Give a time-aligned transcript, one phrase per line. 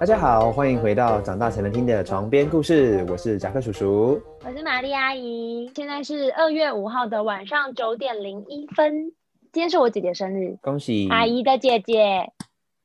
[0.00, 5.70] 大家好，欢迎回到长大才能听的床边故事，我是贾克叔叔，我是玛丽阿姨。
[5.76, 9.12] 现在是二月五号的晚上九点零一分，
[9.52, 12.32] 今天是我姐姐生日，恭喜阿姨的姐姐。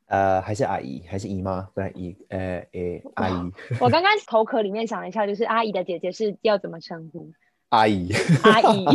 [0.08, 1.62] 呃，还是阿姨，还是姨妈？
[1.74, 3.52] 不是姨，呃，诶，阿姨。
[3.80, 7.32] 我刚刚头壳里面想了一下，就是阿姨的姐姐是要怎么称呼？
[7.76, 8.12] 阿姨，
[8.44, 8.86] 阿姨。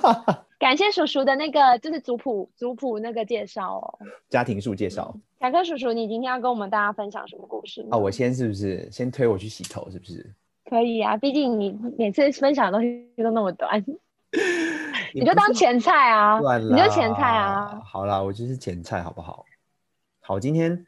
[0.58, 3.98] 感谢叔叔的那个，就是族谱族谱那个介绍哦。
[4.28, 5.14] 家庭树介绍。
[5.38, 7.80] 贾克叔叔，你今天要跟我们大家分享什么故事？
[7.84, 9.88] 啊、哦，我先是不是先推我去洗头？
[9.90, 10.34] 是不是？
[10.68, 13.82] 可以啊，毕竟你每次分享的东西都那么短，
[15.14, 17.80] 你就当前菜啊，你就前菜啊。
[17.82, 19.46] 好啦，我就是前菜，好不好？
[20.20, 20.86] 好，今天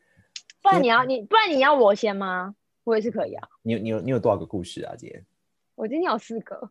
[0.60, 2.54] 不然你要你不然你要我先吗？
[2.84, 3.48] 我也是可以啊。
[3.62, 4.94] 你有你有你有多少个故事啊？
[4.98, 5.24] 今天
[5.77, 6.70] 我今天有四个，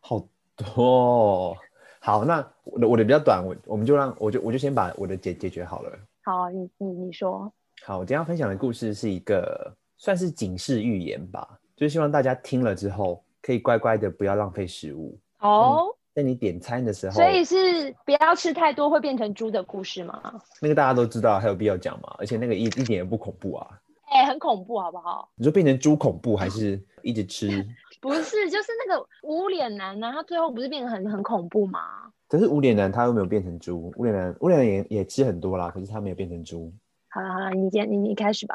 [0.00, 0.26] 好
[0.56, 1.56] 多。
[2.00, 5.98] 好，那我的我的比较短，我我们就让我就我就先把我的解解决好了。
[6.24, 7.52] 好，你你你说。
[7.84, 15.18] 好，我今天要分享的故事是一个算是警示寓言吧，就是希望大家听了之后可以乖乖的不要浪费食物。
[15.40, 15.94] 哦。
[16.14, 20.20] 在你点餐的时候，所以是不要吃太多会变成猪的故事吗？
[20.60, 22.12] 那个大家都知道，还有必要讲吗？
[22.18, 23.68] 而且那个一一点也不恐怖啊。
[24.06, 25.30] 哎、欸，很恐怖，好不好？
[25.36, 27.64] 你说变成猪恐怖，还是一直吃？
[28.00, 31.80] 不是，就是那个无脸男呢，他最后不是变得很很恐怖吗？
[32.28, 36.72] 可是无脸男他又没有变成猪，无脸男无脸男也也吃很多啦，可是他没有变成猪。
[37.08, 38.54] 好了好了，你先你你开始吧。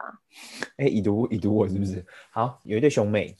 [0.77, 2.05] 哎、欸，已读已读我是不是？
[2.31, 3.35] 好，有一对兄妹。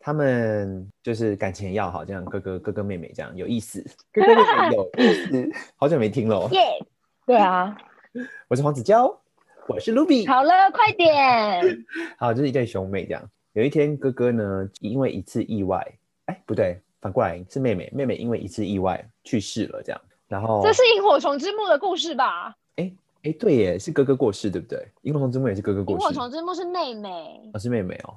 [0.00, 6.48] 他们就是感情要好，这样哥哥哥哥妹妹这样有意思，哥哥妹妹有意思，好久没听了。
[6.52, 6.86] 耶、yeah，
[7.26, 7.76] 对啊，
[8.46, 9.12] 我是黄子佼，
[9.66, 10.24] 我是卢比。
[10.26, 11.84] 好了，快点。
[12.16, 13.28] 好，就是一对兄妹这样。
[13.58, 15.84] 有一天，哥哥呢因为一次意外，
[16.26, 20.00] 哎，不对，反过来是妹妹，妹妹因为一次意外去世了，这样。
[20.28, 22.54] 然后这是萤火虫之墓的故事吧？
[22.76, 22.92] 哎
[23.24, 24.86] 哎，对耶，是哥哥过世，对不对？
[25.02, 26.02] 萤火虫之墓也是哥哥过世。
[26.02, 28.14] 萤火虫之墓是妹妹，哦，是妹妹哦。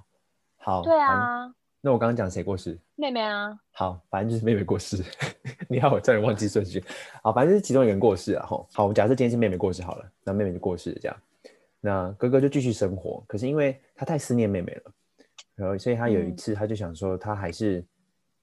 [0.57, 1.51] 好，对啊。
[1.81, 2.77] 那我刚刚讲谁过世？
[2.95, 3.57] 妹妹啊。
[3.71, 5.03] 好，反正就是妹妹过世。
[5.67, 6.83] 你好，我差点忘记顺序。
[7.23, 8.45] 好，反正就是其中一个人过世啊。
[8.45, 11.17] 吼，好，我们假设今天是妹妹过世好了，那妹妹就过世了这样。
[11.83, 14.91] 那哥哥就继续生活，可是因为他太思念妹妹了，
[15.61, 17.85] 然后所以他有一次他就想说，他还是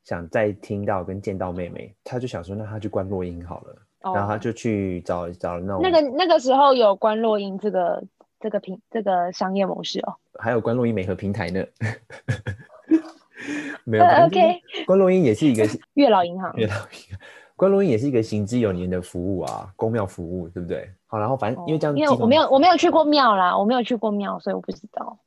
[0.04, 3.76] 想再听到跟见到妹妹，他就想说，那他去关落音好了。
[4.02, 4.14] 哦。
[4.14, 8.04] 然后他就去找找那种那个那个时候有关落阴这个
[8.38, 11.64] 这个平这个商业模式哦，还有关落阴媒合平台呢。
[13.84, 14.60] 没有，OK。
[14.86, 17.18] 关落阴也是一个月老银行， 月老银行，
[17.56, 20.88] 关落阴也是一个行之有年的服务啊，公庙服务，对不对？
[21.06, 25.18] 好，然后反正因为这样，因为我没有我没有去过庙啦，我没有去过庙，所以我不知道。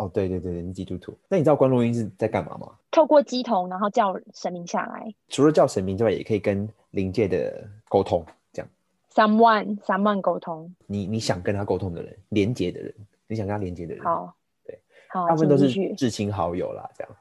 [0.00, 1.14] 哦，对对对对，你基督徒。
[1.28, 2.72] 那你知道关落阴是在干嘛吗？
[2.90, 5.14] 透过乩童，然后叫神明下来。
[5.28, 8.68] 除了叫神明之外，也可以跟灵界的沟通，这样。
[9.10, 10.74] 三万三万沟通。
[10.86, 12.94] 你你想跟他沟通的人，连接的人，
[13.26, 14.34] 你想跟他连接的人，好，
[14.64, 14.78] 对，
[15.08, 17.12] 好，大部分都是至亲好友啦，这样。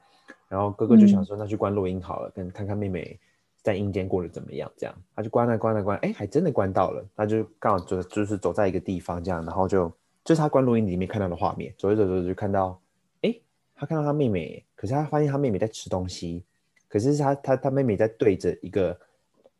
[0.48, 3.20] 然后哥哥就想说，那去关落音好了，跟、嗯、看看妹妹
[3.62, 4.72] 在阴间过得怎么样。
[4.78, 7.06] 这样，他就关了关了关，哎，还真的关到了。
[7.16, 9.92] 他就刚好就就是走在一个地方，这样，然后就
[10.30, 11.74] 就是他关录音里面看到的画面。
[11.76, 12.80] 走着走着就看到，
[13.24, 13.34] 哎，
[13.74, 16.44] 他看到他妹妹，可是他发现他妹妹在吃东西，
[16.88, 18.96] 可是他他他妹妹在对着一个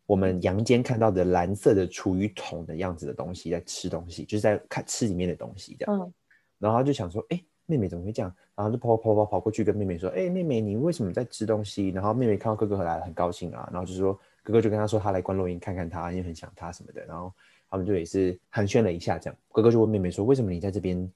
[0.06, 6.00] 我们阳间看到的蓝色的厨余桶的样子的东西在吃东西，就是在看吃里面的东西这样。
[6.00, 6.14] 嗯、
[6.60, 7.44] 然后他就想说，哎。
[7.66, 8.36] 妹妹怎么会这样？
[8.56, 13.70] 然后就跑跑跑跑过去跟妹妹说：“哎、欸，妹妹，你为什么在吃东西？”然后妹妹看到哥哥回来了，很高兴啊。
[13.72, 17.06] 然后就说哥哥就跟他说他来关录音看看他，因为很想他什么的。
[17.06, 17.32] 然后
[17.70, 19.40] 他们就也是寒暄了一下，这样。
[19.52, 21.12] 哥哥就问妹妹说：“为什么你在这边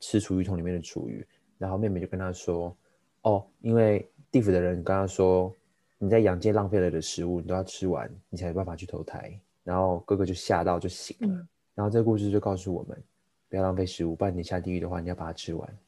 [0.00, 1.26] 吃厨余桶里面的厨余？”
[1.58, 2.76] 然后妹妹就跟他说
[3.22, 5.54] ：“哦，因为地府的人跟他说
[5.98, 11.28] 你在阳间浪费了的食物，你都要吃完，你才有办法去投胎。”然后哥哥就吓到就醒了。
[11.28, 13.02] 嗯、然后这个故事就告诉我们。
[13.48, 15.78] 不要浪费食物，不然你下地狱的话，你要把它吃完，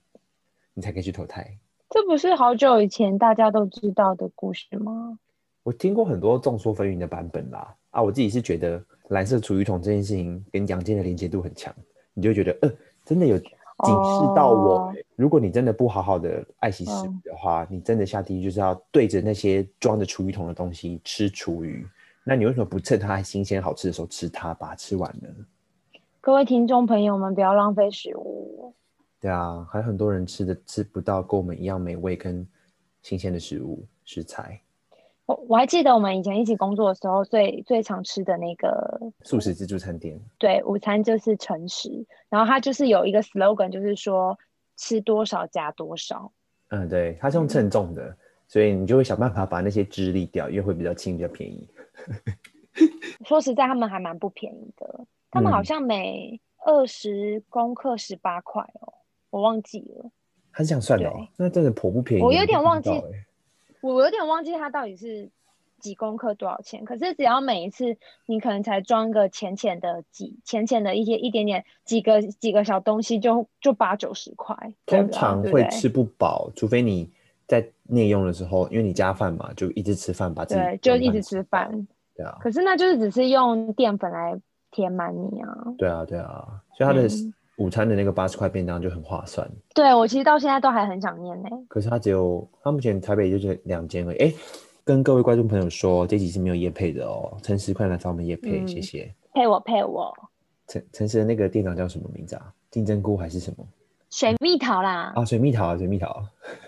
[0.72, 1.59] 你才可以去投胎。
[1.91, 5.19] 这不是好久以前大家都知道的故事吗？
[5.65, 7.77] 我听过很多众说纷纭的版本啦。
[7.91, 11.75] 啊，我自己是觉得蓝色厨余桶这件事情跟阳间的连接度很强，
[12.13, 12.72] 你就会觉得，呃，
[13.04, 13.48] 真的有警
[13.86, 14.78] 示到我。
[14.78, 14.95] 哦。
[15.15, 21.86] 如果你真的不好好的爱惜食物的话，哦，你真的下地狱就是要对着那些装着厨余桶的东西吃厨余。
[22.25, 25.28] 那你为什么不趁它还新鲜好吃的时候吃它，把它吃完呢？
[26.21, 28.75] 各位听众朋友们，不要浪费食物。
[29.21, 32.47] 对啊，还有很多人吃的吃不到跟我们一样美味跟
[33.03, 34.60] 新鲜的食物食材。
[35.27, 40.21] 我我还记得我们以前一起工作的时候，最最常吃的那个素食自助餐店。
[40.39, 44.39] 对，午餐就是诚实，然后它就是有一个 slogan，就是说
[44.77, 46.33] 吃多少加多少。
[46.69, 51.69] 嗯，对，它是用称重的，嗯，所以你就会想办法把那些汁沥掉，因为会比较轻，比较便宜。
[53.27, 55.07] 说实在，他们还蛮不便宜的。
[55.31, 58.95] 他们好像每二十公克十八块哦，
[59.31, 60.11] 我忘记了。
[60.53, 62.22] 他是这样算的，哦，那真的颇不便宜。
[62.22, 62.91] 我有点忘记，
[63.81, 65.28] 我有点忘记它到底是
[65.78, 66.84] 几公克多少钱。
[66.84, 67.97] 可是只要每一次
[68.27, 74.57] 你可能才装个浅浅的几浅浅的一些一点点几个几个小东西就，就就八九十块。
[74.87, 77.11] 通常会吃不饱，除非你
[77.47, 81.87] 在内用的时候，因为你加饭嘛，就一直吃饭，把自己对，就一直吃饭。
[82.15, 82.37] 对啊。
[82.41, 84.39] 可是那就是只是用淀粉来
[84.71, 85.49] 填满你啊。
[85.79, 87.07] 对啊，对啊，所以它的。
[87.07, 89.49] 嗯午餐的那个八十块便当就很划算。
[89.75, 91.49] 对，我其实到现在都还很想念呢。
[91.69, 94.19] 可是它只有，它目前台北就是两间而已。
[94.19, 94.35] 哎，
[94.85, 97.37] 跟各位观众朋友说，这集是没有夜配的哦。
[97.43, 99.11] 诚实快来找我们夜配，嗯、谢谢。
[99.33, 100.15] 配我配我。
[100.69, 102.53] 诚诚实的那个店长叫什么名字啊？
[102.71, 103.67] 金针菇还是什么？
[104.11, 105.13] 水蜜桃啦。
[105.17, 106.23] 啊，水蜜桃啊，水蜜桃。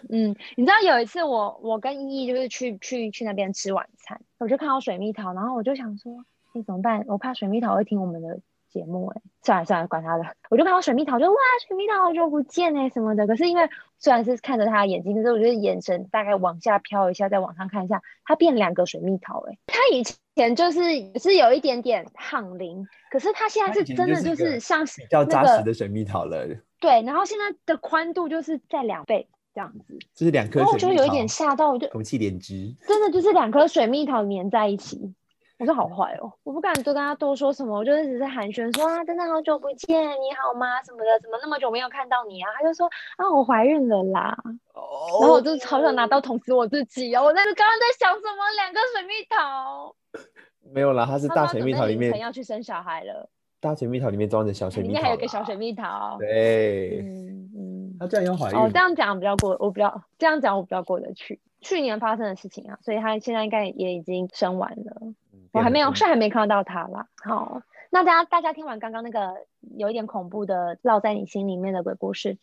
[0.09, 6.25] 嗯，你知道有一次我我跟依依就是去去去那边吃晚餐，我就看到水蜜桃，然后我就想说，
[6.55, 7.05] 哎，怎么办？
[7.09, 8.41] 我怕水蜜桃会听我们的。
[8.69, 10.25] 节目哎，算了算了，管他的。
[10.51, 11.37] 我就看到水蜜桃，就哇，
[11.67, 13.27] 水蜜桃好久不见哎，什么的。
[13.27, 13.69] 可是因为
[13.99, 19.59] 虽然是看着他的眼睛，可是我觉得眼神大概往下飘一下，再往上看一下，他变两个水蜜桃哎。
[19.67, 20.03] 他以
[20.37, 20.81] 前就是
[21.19, 26.47] 是有一点点胖龄，可是他现在是真的就是像是比较扎实的水蜜桃了。
[26.81, 30.61] 对，然后现在的宽度就是在两倍这样子，就是两颗。
[30.61, 35.15] 然后我就有一点吓到，我就空气连枝，真的就是两颗水蜜桃粘在一起。
[35.59, 40.81] 我说好坏哦，我不敢多跟他多说什么，我就一直在寒暄说啊，真的好久不见，你好吗？
[40.85, 42.49] 什么的，怎么那么久没有看到你啊？
[42.57, 44.37] 他就说啊，我怀孕了啦。
[44.75, 45.19] 哦。
[45.21, 47.21] 然后我就超想拿刀捅死我自己啊！
[47.21, 48.51] 我在刚刚在想什么？
[48.57, 49.95] 两个水蜜桃。
[50.73, 53.29] 没有啦，他是大水蜜桃里面要去生小孩了。
[53.61, 54.93] 大水蜜桃里面装着小水蜜桃。
[54.93, 56.17] 里面还有个小水蜜桃。
[56.21, 57.01] 对。
[57.01, 57.97] 嗯嗯。
[57.99, 58.57] 他这样要怀孕。
[58.57, 61.41] 哦，这样讲比较过，我比较这样讲我比较过得去。
[61.61, 65.03] 去年发生的事情啊，所以他现在应该也已经生完了。
[65.53, 67.09] 我还没有，是还没看到他啦。
[67.25, 69.35] 好，那大家大家听完刚刚那个
[69.77, 72.39] 有一点恐怖的烙在你心里面的鬼故事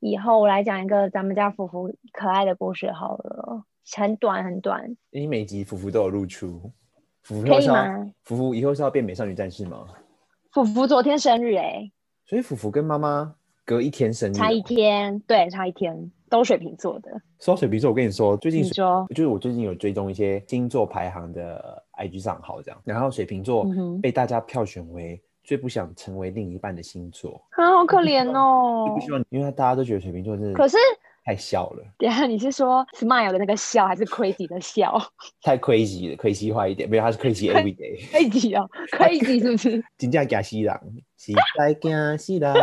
[0.00, 3.64] 以后，我来讲一个咱们家福福可爱的故事好了，
[3.96, 4.96] 很短很短。
[5.10, 6.72] 你每集福福都有露出，
[7.22, 8.10] 福福可以吗？
[8.24, 9.86] 福福以后是要变美少女战士吗？
[10.52, 11.92] 福福昨天生日哎、欸，
[12.26, 16.10] 所以福福跟妈妈隔一天生日，差一天，对，差一天。
[16.30, 17.10] 都水瓶座的，
[17.40, 23.66] 说到水瓶座，我跟你说，最近说就是我最近有追踪一些星座排行的 IG 账号，这样，然后水瓶座
[24.02, 30.76] 被大家票选为最不想成为另一半的星座，啊，好可怜哦，不希望，因为大家都觉得水瓶座真的，可是
[31.24, 31.84] 太笑了。
[31.98, 34.98] 等下你是说 smile 的那个笑，还是 crazy 的笑？
[35.42, 39.84] 太 crazy 了，crazy 化一点，没有，他是 crazy every day，crazy 哦，crazy 是不是？
[39.98, 40.80] 真正假西郎，
[41.16, 42.54] 是在假西郎，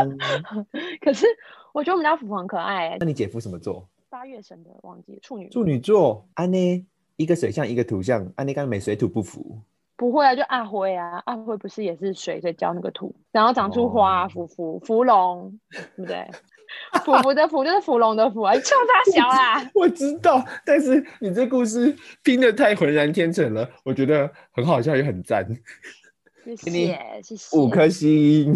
[1.01, 1.25] 可是。
[1.74, 2.98] 我觉得我们家福福很可爱、欸。
[3.00, 3.88] 那你姐夫什么座？
[4.10, 5.19] 八月生的，忘记了。
[5.22, 5.48] 处女。
[5.50, 6.28] 处女座。
[6.33, 6.88] 安呢？
[7.18, 8.22] 一个水象，一个土象。
[8.36, 8.54] 安呢？
[8.54, 9.60] 刚刚没水土不服。
[9.98, 16.25] 不会啊，就阿辉啊，阿辉不是也是水在浇那个土，然后长出花、啊，福福福龙，对不对？
[17.04, 19.72] 芙芙的芙就是芙龙的芙啊，你笑他小啦。
[19.74, 25.48] 我知道，但是你这故事拼得太浑然天成了，我觉得很好笑也很赞。
[26.46, 27.58] 谢谢，谢谢。
[27.58, 28.56] 五颗星。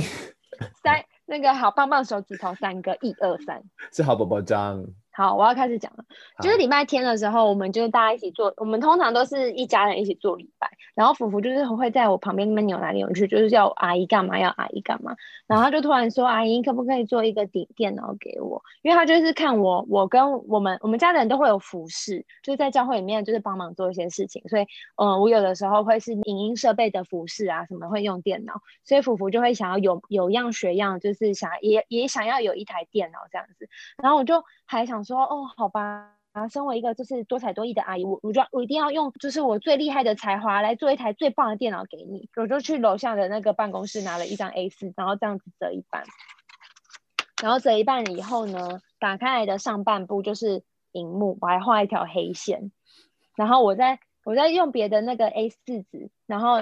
[0.84, 1.04] 三。
[1.26, 3.64] 那个好棒棒手指头三个，一二三，
[3.94, 4.86] 是好宝宝章。
[5.14, 6.06] 好，我要开始讲了。
[6.42, 10.72] 就是礼拜天的时候，我们就是大家一起做，我们通常都是一家人一起做礼拜。
[10.96, 15.16] 然后福福就是会在我旁边那边扭来扭去，就是要阿姨干嘛，要阿姨干嘛。
[15.48, 24.42] 然后他就突然说：“阿姨，可不可以做一个电电脑给我？”因为他就是看我，我跟我们我们家的人都会有服饰，就是在教会里面就是帮忙做一些事情。
[24.48, 24.66] 所以，
[24.96, 28.62] 嗯，我有的时候会是影音设备的服饰啊，什么会用电脑。
[28.86, 33.68] 所以福福就会想要有有样学样，就是想也也想要有一台电脑这样子。
[34.02, 34.42] 然后我就。
[34.72, 36.14] 还想我说哦，好吧，
[36.52, 42.30] 身为一个就是多才多艺的阿姨，我我就我一定要用就是我最厉害的才华来做一台最棒的电脑给你。
[42.36, 46.04] 我就去楼下的那个办公室拿了一张 A4，然后这样子折一半，
[47.42, 52.72] 然后折一半以后呢，打开来的上半部就是荧幕，我还画一条黑线，
[53.36, 56.62] 然后我再我再用别的那个 A4 纸，然后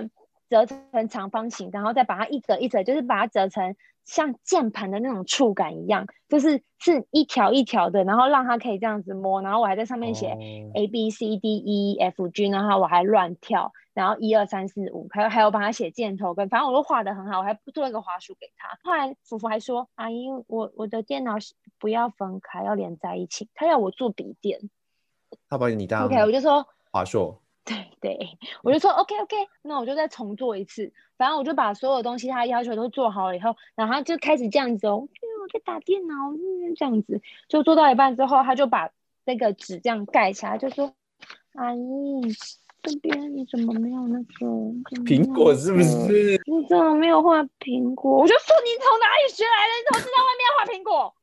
[0.49, 3.75] 折成长方形，然后再把它一折一折，就是把它折成。
[4.09, 10.35] 像键盘的那种触感一样，就是是一条一条的，然后让它可以这样子摸，然后我还在上面写
[10.73, 18.79] A B C D E F G，然后我还乱跳，然后一二三四五，还有还有帮他写箭头跟，反正我都画的很好，我还做了一个滑鼠给他。
[18.83, 21.35] 后来福福还说：“阿姨，我我的电脑
[21.77, 24.59] 不要分开，要连在一起，他要我做笔电。”
[25.47, 27.39] 他把你当 OK，我就说华硕。
[27.69, 30.91] 对对，我就说 OK OK，那我就再重做一次。
[31.17, 34.95] 反正我就把所有东西他要求都做好了以后，然后他就开始这样子哦，
[35.41, 36.15] 我在打电脑，
[36.75, 38.89] 这样子就做到一半之后，他就把
[39.25, 40.93] 那个纸这样盖起来，就说
[41.53, 42.21] ：“阿姨，
[42.81, 44.45] 这边你怎么没有那个
[45.05, 45.53] 苹果？
[45.53, 46.41] 是不是？
[46.47, 49.73] 你怎么没有画苹果？”我就说：“你从哪里学来的？
[49.75, 51.13] 你怎么知道外面要画苹果？”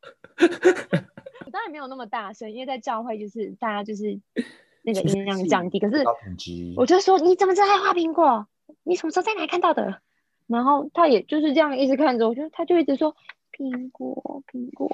[1.46, 4.20] 我当然没有那么大声，因为在教会就是大家就是
[4.86, 5.78] 那个音量降低。
[5.78, 6.02] 可是
[6.76, 8.46] 我就说，你怎么知道他画苹果？
[8.84, 10.00] 你什么时候在哪看到的？
[10.46, 13.14] 然后他也就是这样一直看着，我就他就一直说
[13.52, 14.90] 苹果苹果。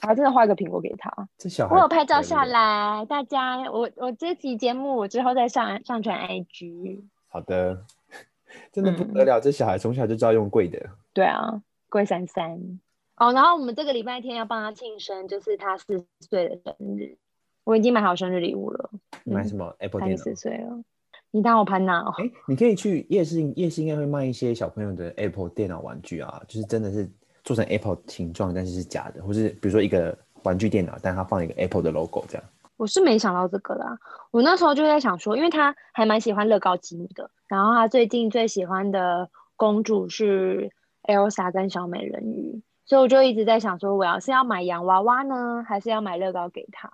[0.00, 1.28] 还真的画一个苹果给他。
[1.38, 7.02] 这小孩我有拍照下来，大家，我我这期节目我之后再上上传 IG。
[7.28, 7.84] 好的，
[8.72, 10.90] 真的不得了，嗯、这小孩从小就知道用贵的。
[11.12, 12.80] 对啊，贵三三。
[13.16, 17.16] 哦，然后我们这个礼拜天要帮他庆生，就是他四岁的生日，
[17.64, 18.90] 我已经买好生日礼物了。
[19.24, 20.22] 买什么、嗯、？Apple 电脑。
[20.22, 20.82] 四岁了，
[21.30, 22.14] 你当我潘娜哦？
[22.18, 27.10] 哎，你可以去夜市，夜市应该会卖一些小朋友的 Apple 电脑玩具啊，就是真的是。
[27.44, 32.44] 做成 Apple 形状，但是是假的，或是比如说一个玩具电脑，但它放一个 Apple 的 logo 这样。
[32.76, 33.98] 我是没想到这个啦，
[34.30, 40.70] 我那时候就在想说，因为他还蛮喜欢乐高积木的，然后他最近最喜欢的公主是
[41.02, 46.88] Elsa 跟小美人鱼，所以我就一直在想说，我要是要买洋娃娃呢，还是要买乐高给他？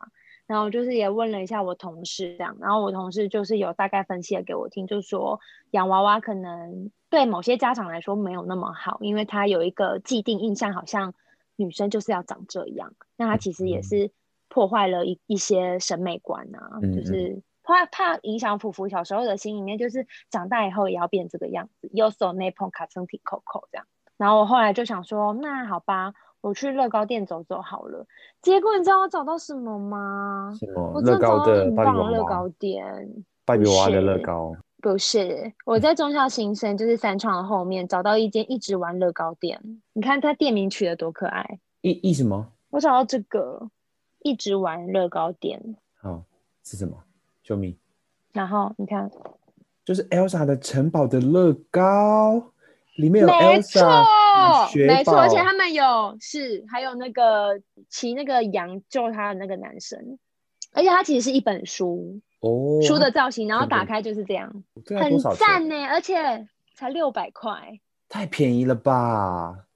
[0.48, 5.38] 然后就是也问了一下我同事这样，然后我同事就是有大概分析了给我听，就是说
[5.72, 11.12] 养娃娃可能对某些家长来说没有那么好，因为他有一个既定印象，好像
[11.54, 14.10] 女生就是要长这样，那他其实也是
[14.48, 23.86] 破坏了一一些审美观啊，就是怕怕影响福福小时候的心里面，就是长大以后也要变这个样子，有手内碰卡身体扣扣这样。
[24.16, 26.14] 然后我后来就想说，那好吧。
[26.48, 28.06] 我去乐高店走走好了，
[28.40, 30.50] 结果你知道我找到什么吗？
[30.58, 30.98] 什么？
[31.02, 31.98] 乐高的芭比。
[31.98, 34.56] 乐高店，芭比娃娃的乐高。
[34.80, 39.60] 不是，我在中校新生，就是三创的后面找到一间一直玩乐高店。
[39.92, 41.58] 你看它店名取得多可爱。
[41.82, 42.46] 一一什么？
[42.70, 43.68] 我找到这个，
[44.20, 45.76] 一直玩乐高店。
[46.00, 46.22] 好，
[46.64, 46.96] 是什么
[47.44, 47.76] ？Show me。
[48.32, 49.10] 然后你看，
[49.84, 52.52] 就是 Elsa 的城堡的乐高。
[52.98, 60.18] 里面有 Elsa，没错，没错，而且他们有是还有那个骑那个羊救他的那个男生，
[60.72, 64.64] 而且它其实是一本书哦，书的造型，然后打开就是这样，
[65.00, 67.78] 很赞呢，而且才六百块，
[68.08, 69.66] 太便宜了吧，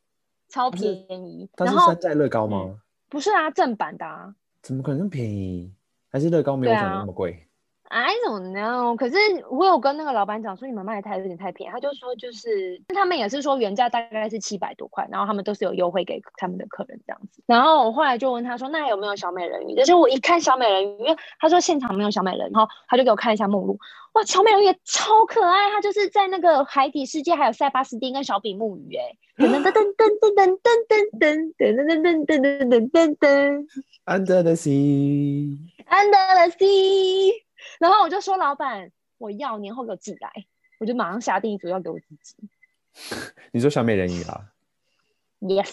[0.48, 1.48] 超便宜。
[1.56, 2.64] 它是山寨乐高吗？
[2.64, 2.78] 嗯？
[3.08, 5.72] 不是啊，正版的啊，怎么可能便宜？
[6.10, 7.46] 还是乐高没有想的那么贵
[7.92, 9.16] ？I don't know，可是
[9.50, 17.42] 我有跟那个老板讲说，你们卖的太有点太便宜，他就说就是他们也是说原价大概是七百多块，然后他们都是有优惠给他们的客人这样子。
[17.44, 19.74] 然后我后来就问他说，那有没有小美人鱼？
[19.76, 23.78] 但是我一看小美人鱼，因为他说现场没有小美人鱼，然后他就给我看一下目录，
[24.14, 33.66] 哇，小美人鱼也超可爱，他就是在那个海底世界还有塞巴斯汀跟小比目鱼，哎，噔噔噔噔噔噔噔噔噔噔噔噔噔噔噔噔
[34.06, 37.42] ，Under the sea，Under the sea。
[37.78, 40.30] 然后我就说，老板，我要年后给我寄来，
[40.80, 42.36] 我就马上下定主要给我自己。
[43.52, 44.52] 你说小美人鱼啊
[45.40, 45.72] ？Yes，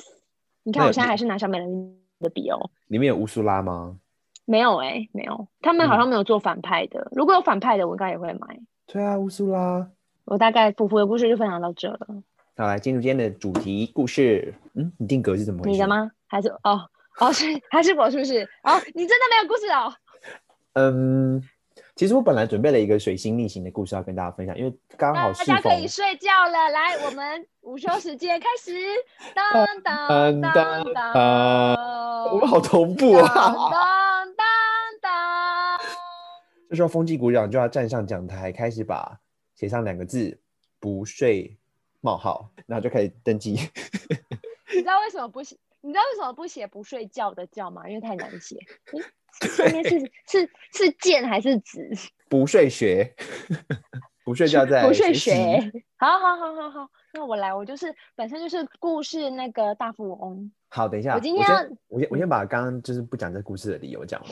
[0.64, 2.70] 你看我现在还是拿小美人鱼的笔哦。
[2.88, 4.00] 里面有乌苏拉吗？
[4.46, 7.02] 没有哎、欸，没有，他们好像没有做反派的。
[7.02, 8.60] 嗯、如果有反派的，我应该也会买。
[8.88, 9.92] 对啊，乌苏拉。
[10.26, 12.08] 我大概普普的故事就分享到这了。
[12.56, 14.54] 好，来进入今天的主题故事。
[14.74, 15.72] 嗯，你定格是怎么回事？
[15.72, 16.10] 你的吗？
[16.28, 18.42] 还是哦哦是还是我是不是？
[18.64, 19.94] 哦，你真的没有故事哦？
[20.74, 21.44] 嗯。
[22.00, 26.70] 其实我本来准备了一个水星逆行的故事要跟大家分享，因为刚好大家可以睡觉了。
[26.70, 28.72] 来，我们午休时间开始。
[29.36, 31.74] 当当当当，
[32.32, 33.28] 我们好同步啊！
[33.28, 34.48] 当当
[35.02, 35.78] 当，
[36.70, 39.20] 这时候风纪股长就要站上讲台，开始把
[39.54, 40.40] 写上两个字
[40.80, 41.58] “不睡”
[42.00, 43.60] 冒号，然后就开始登记。
[44.72, 45.58] 你知道为什么不写？
[45.82, 47.90] 你知道为什么不写“不睡觉”的“觉”吗？
[47.90, 48.56] 因为太难写。
[49.48, 51.90] 上面是是是剑还是纸？
[52.30, 53.14] 不睡学，
[54.24, 54.86] 不睡觉在。
[54.88, 55.34] 不睡学，
[55.98, 60.52] 好好好好好，那我来，我就是本身就是故事那个大富翁。
[60.70, 61.56] 好，等一下，我今天要，
[61.88, 64.32] 我先我先把刚刚就是不讲这故事的理由讲完。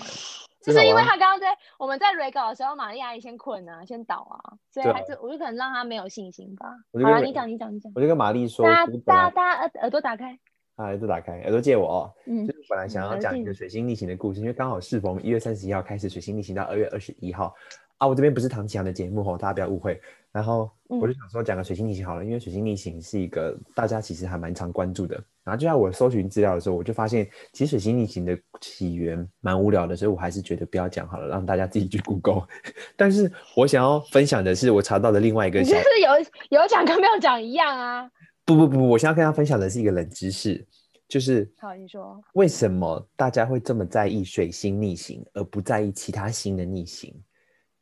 [0.61, 6.67] 就是因为他刚刚在我们在 re 稿的时候，玛丽阿姨先困啊，先倒啊，所以还是我就可能让他没有信心吧。
[6.91, 7.89] 好了，你讲你讲你讲。
[7.95, 8.65] 我就跟玛丽说，
[9.05, 10.37] 大家耳耳朵打开。
[10.77, 12.13] 啊，耳朵打开，耳朵借我哦。
[12.27, 17.53] 嗯，就是本来想要讲一个水星逆行的故事，嗯、因为刚好适逢一月三十一号开始水星逆行到二月二十一号
[17.97, 18.07] 啊。
[18.07, 19.99] 我这边不是唐綺阳的节目哦，大家不要误会。
[20.31, 25.15] 然后我就想说讲个水星逆行好了，嗯、因为水星逆行是一个大家其实还蛮常关注的。
[25.43, 32.45] 然后就在我搜寻资料的时候，我就发现其实水星逆行的起源蛮无聊的，所以我还是觉得不要讲好了，让大家自己去 Google。
[32.95, 38.11] 但是我想要分享的是我查到的另外一个，就是有有讲跟没有讲一样啊。
[38.47, 40.65] 不不不，我现在跟大家分享的是一个冷知识，
[41.05, 47.13] 就是好，你说为什么大家会这么在意水星逆行，而不在意其他星的逆行？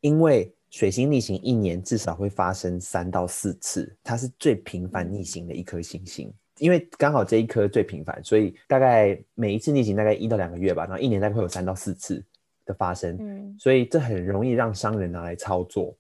[0.01, 6.33] 因为水星逆行一年至少会发生三到四次，它是最频繁逆行的一颗行星。
[6.57, 12.25] 因为刚好这一颗最频繁，所以大概每一次逆行大概一到两个月吧，然后一年大概会有三到四次
[12.65, 13.15] 的发生。
[13.19, 15.95] 嗯，所以这很容易让商人拿来操作，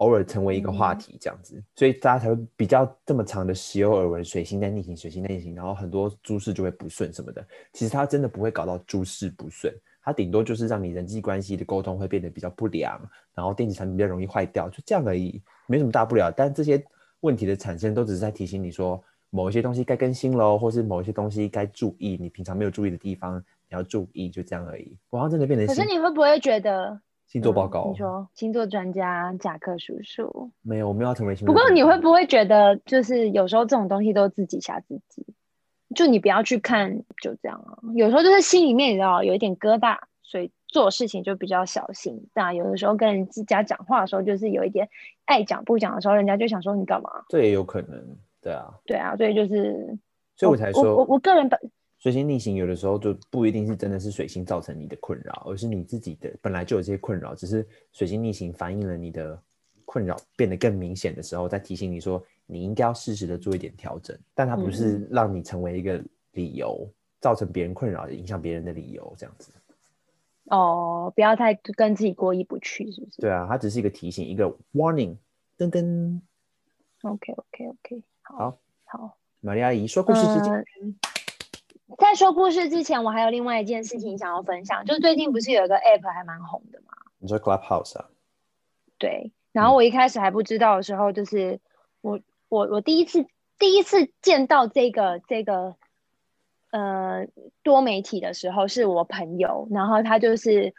[0.00, 7.42] 偶尔成为一个话题这样子，嗯、所以大家才会比较这么长的时有耳闻，水星在逆行，水星在逆行，然后很多诸事就会不顺什么的。
[7.72, 13.00] 其实它真的不会搞到诸事不顺，它顶多就是让你人际关系的沟通会变得比较不良，
[13.34, 16.30] 然后电子产品比较容易坏掉，就这样而已，没什么大不了。
[16.30, 16.84] 但这些
[17.20, 19.02] 问题的产生都只是在提醒你说。
[19.32, 24.98] 某一些东西该更新喽，或是某一些东西该注意，你平常没有注意的地方，你要注意，就这样而已。
[25.08, 25.68] 我好像真的变成。
[25.68, 27.00] 可是你会不会觉得
[27.30, 27.84] 星座报告？
[27.84, 31.54] 嗯、你说星座专家贾克叔叔没有，我没有要成为星座。
[31.54, 35.24] 不过你会不会觉得，就是有时候这种东西都自己吓自己？
[35.94, 37.78] 就你不要去看，就这样啊。
[37.94, 42.28] 有时候就是心里面你知道有一点疙瘩，所以做事情就比较小心。
[42.34, 44.88] 那有的时候跟人家讲话的时候，就是有一点
[45.24, 47.10] 爱讲不讲的时候，人家就想说你干嘛？
[47.28, 48.16] 这也有可能。
[48.42, 49.98] 对啊，对啊，所以就是，
[50.34, 51.60] 所以我才说，我我，我个人本
[52.00, 59.40] 水星逆行有的时候就不一定是真的是水星造成你的困扰，而是你自己的本来就有这些困扰，只是水星逆行反映了你的
[59.84, 66.02] 困扰变得更明显的时候，再提醒你说你应该要适时的做一点调整，但它不是让你成为一个
[66.32, 69.52] 理由，嗯、造成别人困扰、影响别人的理由这样子。
[70.44, 73.20] 哦，不要太跟自己过意不去，是不是？
[73.20, 75.16] 对啊，它只是一个提醒，一个 warning，
[75.58, 76.20] 噔噔。
[77.02, 78.02] Okay, okay, okay.
[78.22, 80.64] 好好，玛丽阿姨说故事之间、呃，
[81.98, 86.92] 在说故事之前，我还有另外一件事情想要分享，就是最近不是有一个 App 还蛮红的吗？
[87.18, 88.08] 你说 Clubhouse 啊？
[88.98, 91.60] 对，然后我一开始还不知道的时候，就是、嗯、
[92.00, 93.26] 我我我第一次
[93.58, 95.76] 第一次见到这个这个
[96.70, 97.26] 呃
[97.62, 100.74] 多媒体的时候，是我朋友，然后他就是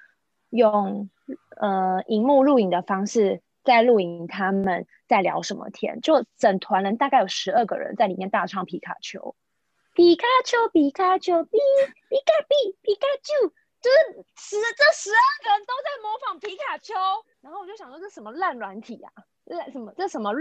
[0.49, 1.09] 用
[1.57, 3.41] 呃荧幕录影的方式。
[3.63, 6.01] 在录影，他们在聊什么天？
[6.01, 9.35] 就整团人大概有十二个人在里面大唱皮卡丘，
[9.93, 11.57] 皮卡丘，皮卡丘，皮
[12.07, 13.49] 皮卡皮皮卡丘，
[13.81, 16.93] 就是十这十二个人都在模仿皮卡丘。
[17.41, 19.11] 然后我就想说，这什么烂软体啊？
[19.43, 20.31] 烂什么这什么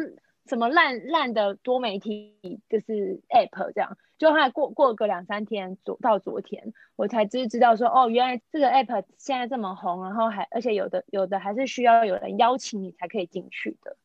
[0.47, 3.99] 什么烂烂的多媒体，就是 app 这样。
[4.19, 13.97] 就还过过个两三天，昨到昨天我才知知道说，哦，原来这个 app 现在这么红，然后还而且有的有的还是需要有人邀请你才可以进去的。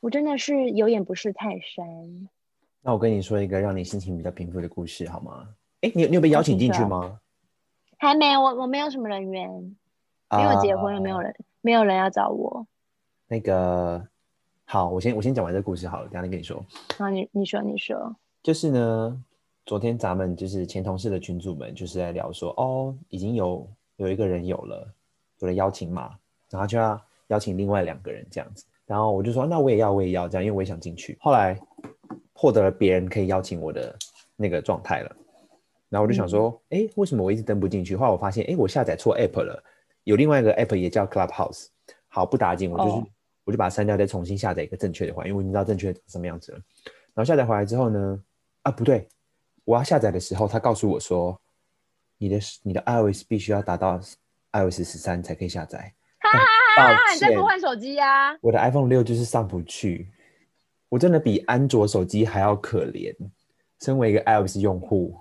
[0.00, 2.28] 我真的是有眼不识泰山。
[2.82, 5.48] 那我跟你说一个让你心情比较平复的故事好吗？
[5.82, 7.18] 哎，你你有被邀请进去吗？
[7.98, 9.50] 还没，我我没有什么人缘，
[10.32, 12.66] 因为我结婚了，没有人、uh, 没有人要找我。
[13.26, 14.06] 那个
[14.64, 16.64] 好，我先我先讲完这个故事好了，等下再跟你说。
[16.96, 19.24] 好，你你说你说，就是呢。
[19.66, 24.88] 昨天咱们就是前同事的群主们，就是在聊说，哦，已经有有一个人有了，
[25.40, 26.16] 有了邀请码，
[26.48, 28.64] 然后就要邀请另外两个人这样子。
[28.86, 31.18] 然后我就说，那我也要，我也要这样，因为我也想进去。
[31.20, 31.54] 后来
[32.40, 33.92] 获得了别人可以邀请我的
[34.36, 35.16] 那个状态了，
[35.88, 37.96] 然后我就想说，哎、嗯，为什么我一直登不进去？
[37.96, 39.60] 后来我发现，哎，我下载错 app 了，
[40.04, 41.66] 有另外一个 app 也叫 Clubhouse。
[42.06, 43.06] 好，不打紧，我就是、哦、
[43.42, 46.58] 我就把它删掉，再重新下载一个正确的话，因为我已经知道正确的什么样子了。
[47.12, 48.22] 然后下载回来之后呢，
[48.62, 49.08] 啊，不对。
[49.64, 51.36] 我要下载的时候，他告诉我说，
[52.18, 54.00] 你的你的 iOS 必须要达到
[54.52, 55.92] iOS 十三才可以下载。
[56.20, 57.12] 哈哈哈！
[57.12, 58.38] 你在不换手机呀？
[58.40, 60.08] 我的 iPhone 六就是上不去，
[60.88, 63.14] 我真的比安卓手机还要可怜。
[63.80, 65.14] 身为一个 iOS 用户，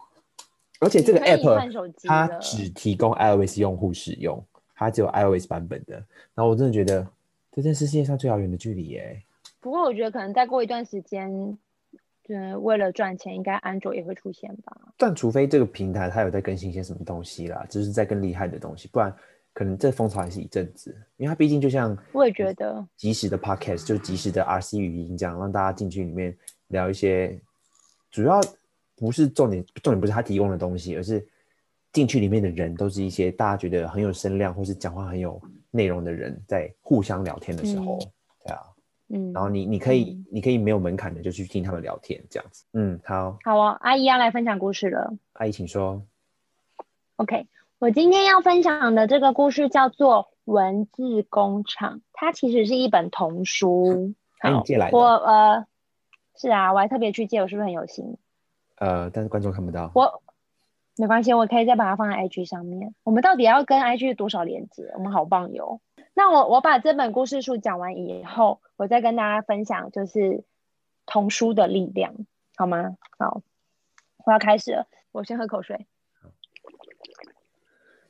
[0.80, 5.94] 而且这个 app 它只提供 iOS 用户使用，它只有 iOS 版本的。
[6.34, 7.08] 然后我真的觉得，
[7.52, 9.22] 这真是世界上最遥远的距离耶。
[9.60, 11.58] 不过我觉得可能再过一段时间。
[12.24, 14.76] 对，为了赚钱，应该安卓也会出现吧？
[14.98, 19.16] 但除非这个平台它有在更新一些什么东西啦，就是在更厉害的东西，不然
[19.58, 20.96] 可能这风潮还是一阵子。
[21.18, 27.40] 因为它毕竟就像我也觉得即时的 podcast，就即时的 RC 语音这样，让大家进去里面聊一些，
[28.12, 28.40] 主要
[28.96, 31.28] 不是重点，重点不是他提供的东西，而是
[31.92, 35.42] 进去里面的人都是一些大家觉得很有声量或是讲话很有
[35.72, 38.12] 内容的人，在互相聊天的时候，嗯、
[38.46, 38.62] 对啊。
[39.10, 42.64] 嗯，然后你你可以、嗯、你可以没有门槛的就去听他们聊天这样子。
[42.74, 45.12] 嗯，好，好哦，阿姨要来分享故事了。
[45.34, 46.06] 阿姨，请说。
[47.16, 47.48] OK，
[47.80, 54.16] 我今天要分享的这个故事叫做《文字工厂》，它其实是一本童书。
[54.40, 54.98] 好，你借来的。
[54.98, 55.68] 我呃，
[56.36, 58.18] 是啊，我还特别去借，我是不是很有心？
[58.78, 59.92] 呃，但是观众看不到。
[59.94, 60.24] 我
[60.96, 62.96] 没关系，我可以再把它放在 IG 上面。
[63.04, 64.92] 我们到底要跟 IG 多少连接？
[64.96, 65.80] 我们好棒哟。
[66.16, 70.44] 那我我把这本故事书讲完以后，我再跟大家分享，就是
[71.06, 72.16] 童书的力量，
[72.56, 72.98] 好吗？
[73.20, 73.44] 好，
[74.26, 74.88] 我要开始了。
[75.12, 75.86] 我先喝口水。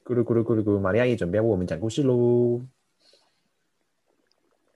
[0.08, 2.62] 咕噜咕噜咕噜咕噜，玛丽亚也准备为我们讲故事喽。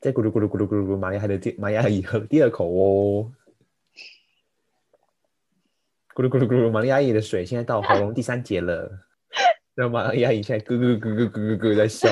[0.02, 3.32] 再咕噜咕噜咕噜咕噜咕，玛丽亚的第玛丽阿姨喝第二口哦。
[6.14, 8.92] 咕噜咕噜咕噜，玛丽阿姨的水现在到喉咙第三节了。
[9.74, 12.10] 然后玛丽阿姨现在咕咕咕咕咕咕咕在笑。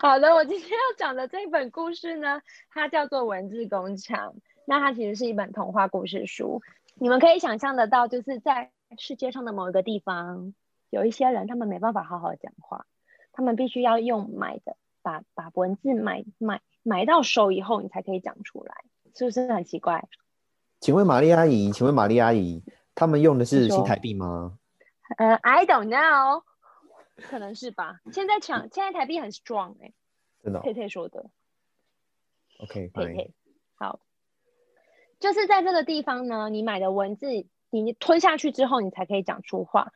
[0.00, 2.40] 好的，我今天要讲的这本故事呢，
[2.70, 4.30] 它叫做《文字工厂》。
[4.64, 6.62] 那它其实是一本童话故事书。
[6.94, 10.54] 你们可以想象得到，就是在世界上的某一个地方，
[10.92, 12.84] 有一些人，他们没办法好好讲话，
[13.32, 20.06] 他们必须要用买的，把把文字买买买到手以后，你才可以讲出来，是不是很奇怪？
[20.80, 22.62] 请问玛丽阿姨，请问玛丽阿姨，
[22.94, 24.58] 他们用的是新台币吗？
[25.16, 26.42] 呃、uh,，I don't know，
[27.16, 28.00] 可能是吧。
[28.12, 29.94] 现在抢，现在台币很 strong 哎、欸，
[30.44, 30.62] 真的、哦。
[30.62, 31.30] 佩佩说的。
[32.60, 33.34] OK，佩佩，
[33.76, 34.00] 好。
[35.20, 37.28] 就是在这个地方呢，你买的文字，
[37.70, 39.92] 你吞下去之后，你才可以讲出话，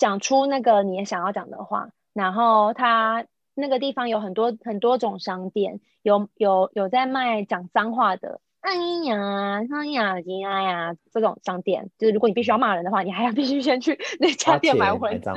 [0.00, 1.90] 讲出那个你想要讲的话。
[2.12, 15.30] 然后它那个地方有很多很多种商店，有有有在卖讲脏话的，哎呀，哎呀，哎呀，这种商店，就是如果你必须要骂人的话，你还要必须先去那家店买文字，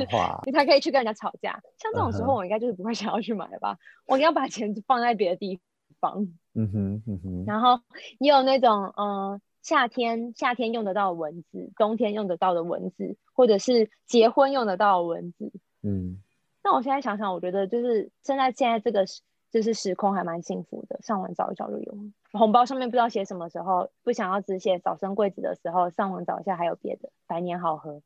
[0.45, 1.61] 你才可以去跟人家吵架。
[1.77, 5.59] 像这种时候，我应该就是不会想要去买吧，我应该把钱放在别的地
[5.99, 6.27] 方。
[6.55, 7.79] 嗯哼，嗯哼，然后
[8.19, 15.51] 也有那种，嗯、呃，夏天夏天用得到的文字，冬天用得到的文字，或者是结婚用得到的文字。
[15.81, 16.21] 嗯，
[16.63, 19.05] 那我现在想想，我觉得就是现在现在这个
[19.49, 21.97] 就是时空还蛮幸福的，上网找一找就有。
[22.33, 28.01] 红包上面不知道写什么时候，不想要只写早生贵子的时候，上网找一下还有别的，百年好合，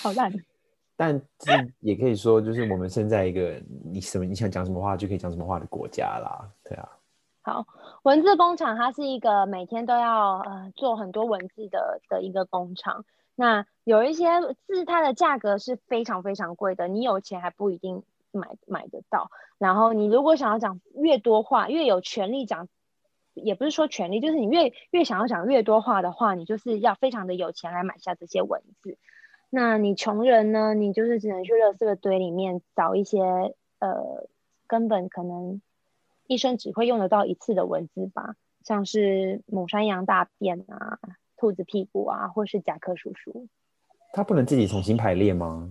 [0.00, 0.32] 好烂。
[0.98, 6.88] 但这也可以说，就是我们生在一个你什么你想讲什么话就可以讲什么话的国家啦，对啊。
[7.46, 7.64] 好，
[8.02, 13.04] 文字工厂它是一个每天都要呃做很多文字的的一个工厂。
[13.36, 14.26] 那有一些
[14.66, 19.30] 字，它的价格是非常非常贵的，你有钱还不一定买买得到。
[19.58, 22.66] 然后你如果想要讲越多话，越有权利讲，
[23.32, 28.98] 也不是说权利，就是你越越想要讲越多话的话，你就是要非常的有钱来买下这些文字。
[29.50, 33.20] 那你穷人呢，你就是只能去垃圾堆里面找一些
[33.78, 34.26] 呃
[34.66, 35.62] 根本可能。
[36.28, 38.34] 一生只会用得到一次的文字吧，
[38.64, 40.98] 像是母山羊大便啊、
[41.36, 43.48] 兔子屁股啊，或是甲壳叔叔。
[44.12, 45.70] 他不能自己重新排列吗？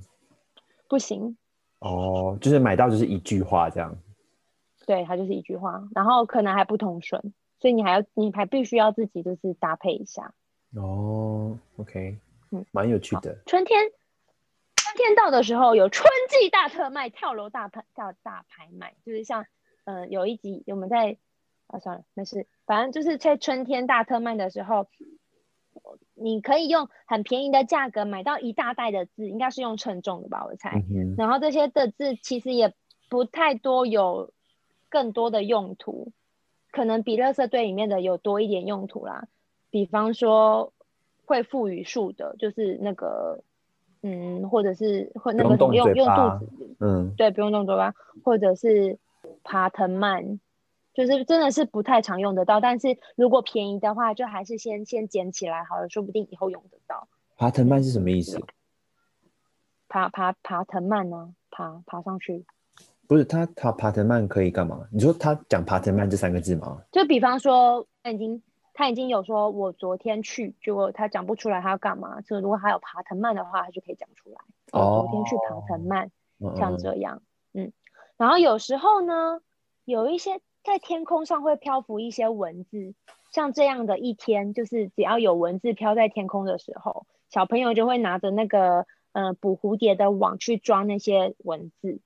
[0.87, 1.37] 不行。
[1.79, 3.97] 哦，就是买到就是一句话这样。
[4.85, 10.33] 对，它就是一句话，然后可能还不同顺，所以你还要，你还必须要自己就是搭配一下。
[10.75, 12.17] 哦，OK，
[12.51, 13.37] 嗯，蛮有趣的。
[13.45, 13.91] 春天，
[14.75, 19.45] 春天到的时候有春季大特卖、跳楼大拍、大大拍卖，就是像。
[19.85, 21.17] 嗯、呃，有一集我们在
[21.67, 24.85] 啊，算了，没事，反正就是在春天大特卖的时候，
[26.13, 30.83] 你可以用很便宜的价格买到一大袋的字，应该是用称重的吧，我猜。
[30.91, 32.75] 嗯、然后这些的字其实也
[33.09, 34.31] 不太多，有
[34.89, 36.11] 更多的用途，
[36.71, 39.27] 可能比垃圾堆里面的有多一点用途啦。
[39.71, 40.71] 比方说
[41.25, 43.43] 会赋予数的，就是那个，
[44.03, 47.93] 嗯，或者是会那个用用肚子，嗯，对，不用动嘴巴，
[48.23, 48.99] 或者是。
[49.45, 50.41] 爬藤蔓
[50.93, 57.07] 就是真的是不太常用得到，但是如果便宜的话，就还是先先捡起来好了，说不定以后用得到。
[57.37, 58.39] 爬藤蔓是什么意思？
[59.87, 61.35] 爬爬爬藤蔓呢？
[61.51, 62.45] 爬爬上去？
[63.07, 64.87] 不是他他爬藤蔓可以干嘛？
[64.91, 66.81] 你说他讲爬藤蔓这三个字吗？
[66.91, 68.41] 就比方说他已经
[68.73, 74.37] 他已经有说我昨天去，结果他讲不出来他要干嘛，就如果他有爬藤蔓的话，他就可以讲出来。
[74.71, 76.09] 哦，昨天去爬藤蔓，
[76.57, 77.21] 像这样，
[77.53, 77.71] 嗯。
[78.17, 79.41] 嗯然后有时候呢，
[79.83, 82.95] 有一些在天空上会漂浮一些文字，
[83.31, 91.99] 像这样的一天，就是只要有文字飘在天空的时候，小朋友就会拿着那个呃捕蝴蝶的网去抓那些文字，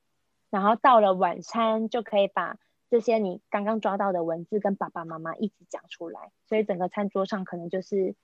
[0.50, 2.58] 然后到了晚餐就可以把
[2.90, 8.16] 这些你刚刚抓到的文字跟爸爸妈妈一起讲出来，所以整个餐桌上可能就是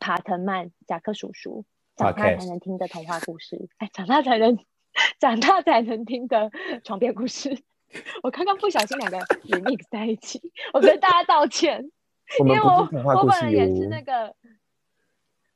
[0.00, 4.58] 爬藤蔓、甲壳叔叔，长大才能听的童话故事，哎，长大才能。
[5.18, 6.50] 长大才能听的
[6.84, 7.56] 床边故事，
[8.22, 10.40] 我刚刚不小心两个 remix 在一起，
[10.72, 11.90] 我跟大家道歉，
[12.40, 14.34] 因为我我本人也是那个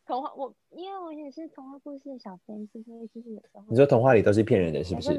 [0.07, 3.07] 童话，我因为我也是童话故事的小编，是不是？
[3.09, 5.11] 就是有时候你说童话里都是骗人的，是不是？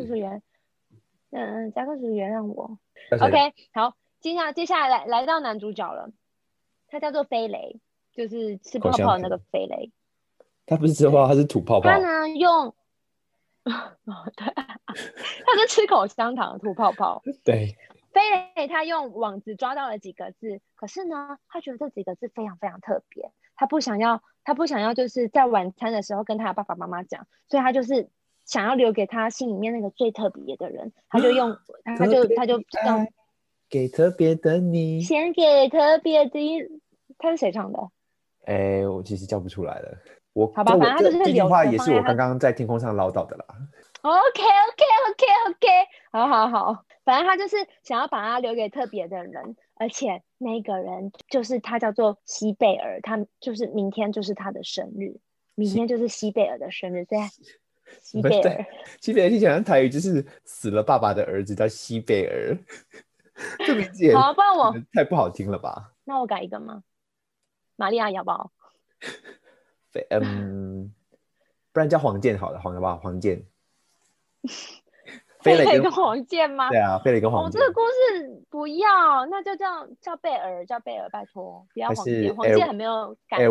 [1.32, 2.80] 嗯，甲壳叔叔原谅我。
[3.20, 6.10] OK，好，接下来接下来来来到男主角了，
[6.88, 7.80] 他叫做飞雷，
[8.14, 9.92] 就是吃泡泡的那个飞雷。
[10.66, 11.90] 他不是吃泡泡，他是吐泡泡。
[11.90, 12.74] 他呢用。
[13.70, 17.22] 哦，对，他是吃口香糖吐泡泡。
[17.44, 17.76] 对，
[18.14, 18.22] 飞
[18.56, 28.10] 雷他用网子抓到了几个字，可是呢，他觉得这几个字非常非常特别，他不想要，他不想要就是在晚餐的时候跟他的爸爸妈妈讲，所以他就是
[28.46, 31.58] 想要留给他心里面那个最特别的人，他就用，
[31.98, 33.08] 他就他就这样，
[33.70, 36.40] 给特别的你，先给特别的，
[37.18, 37.80] 他是谁唱的？
[38.46, 39.98] 哎、欸，我其实叫不出来了。
[40.38, 43.46] 我好吧，反正就是这句话也是我刚刚在天空上唠叨的啦。
[44.02, 45.68] OK OK OK OK，
[46.14, 55.18] 好好好，反正他就是想要把它留给特别的人，而且那个人就是他叫做西贝尔，他就是明天就是他的生日，
[55.56, 57.18] 明天就是西贝尔的生日，对，
[58.00, 58.66] 西贝尔，
[59.02, 62.56] 西贝尔听起来台语就是死了爸爸的儿子叫西贝尔，
[63.66, 65.94] 这名字也好，不然我太不好听了吧？
[66.06, 66.84] 那我改一个吗？
[67.76, 68.52] 玛利亚要不要？
[70.22, 70.94] 嗯，
[71.72, 72.98] 不然叫黄健好了，黄好不好？
[72.98, 73.44] 黄健，
[75.42, 76.70] 飞磊跟黄健吗？
[76.70, 77.60] 对啊，飞磊跟黄健。
[77.62, 83.48] 我、哦、这个故事不要，那就叫叫贝尔，叫贝尔，拜托，不要黄健，黄健很没有感情。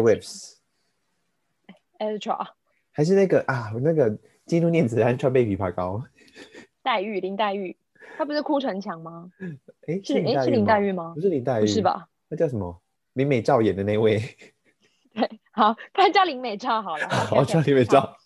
[1.98, 2.48] Airwaves，Ultra，
[2.92, 6.02] 还是那个啊，那个基督念子安川贝枇杷膏。
[6.82, 7.76] 黛玉，林黛玉，
[8.16, 9.30] 她不是哭城墙吗？
[9.88, 11.12] 哎，是哎，是林黛玉吗？
[11.14, 12.08] 不是林黛玉，不是吧？
[12.28, 12.80] 那叫什么？
[13.14, 14.22] 林美照演的那位。
[15.56, 17.08] 对，好，他叫林美照好了。
[17.08, 18.16] 好，叫林美照。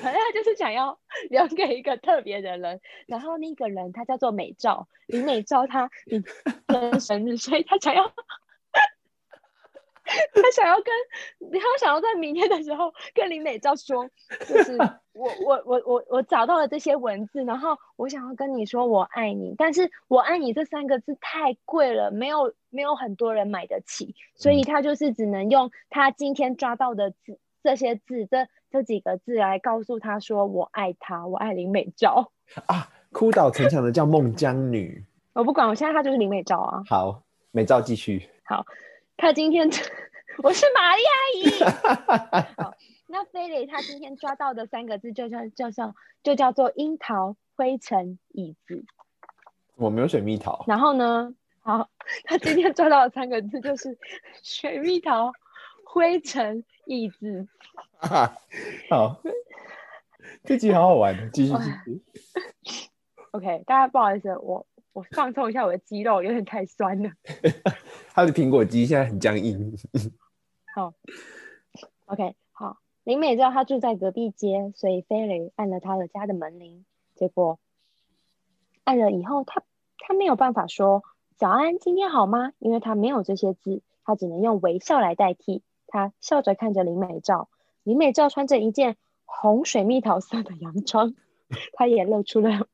[0.00, 0.98] 反正他就是想要
[1.30, 6.24] 留给一个特别的人，然后那个人他叫做美照，林美照他明
[6.66, 8.12] 天生日，所以他想要，
[10.34, 14.08] 他想要跟，他想要在明天的时候跟林美照说，
[14.48, 14.76] 就是
[15.12, 28.46] 我我我我我找到了这些文字，然后我想要跟你说我爱你，但是我爱你这三个字太贵了，没有没有很多人买得起，所以他就是只能用他今天抓到的字这些字这。
[28.70, 32.32] 这几个字来告诉他说：“我爱他，我爱林美照
[32.66, 35.00] 啊！”哭倒城墙的叫孟姜女，
[35.32, 36.82] 我不管，我现在他就是林美照啊。
[36.88, 37.22] 好，
[37.52, 38.28] 美照继续。
[38.42, 38.66] 好，
[39.16, 39.68] 他今天
[40.42, 41.50] 我是玛丽阿姨。
[42.62, 42.74] 好，
[43.06, 48.84] 那飞雷他今天抓到的三个字就叫叫叫就叫做樱桃、灰尘、椅子。
[49.76, 50.64] 我没有水蜜桃。
[50.66, 51.34] 然后呢？
[51.60, 51.88] 好，
[52.24, 53.98] 他今天抓到的三个字就是
[54.42, 55.32] 水蜜桃、
[55.86, 57.48] 灰尘、椅子。
[58.90, 59.22] 好，
[60.44, 62.02] 这集好好玩，继续继
[62.70, 62.90] 续。
[63.30, 67.10] OK，大家不好意思，我我放松一下我的肌肉，有点太酸了。
[68.14, 69.76] 他的苹果肌现在很僵硬。
[70.72, 70.94] 好
[72.06, 72.78] ，OK，好。
[73.02, 77.58] 林美照她住在隔壁街，所以飞磊按了他的家的门铃，结果
[78.84, 79.64] 按了以后，他
[79.98, 81.02] 他没有办法说
[81.34, 82.52] 早安，今天好吗？
[82.60, 85.64] 因为他没有这些字，他只能用微笑来代替。
[85.88, 87.48] 他笑着看着林美照。
[87.82, 91.16] 林美照穿着一件红水蜜桃色的洋装，
[91.72, 92.68] 他也露出了，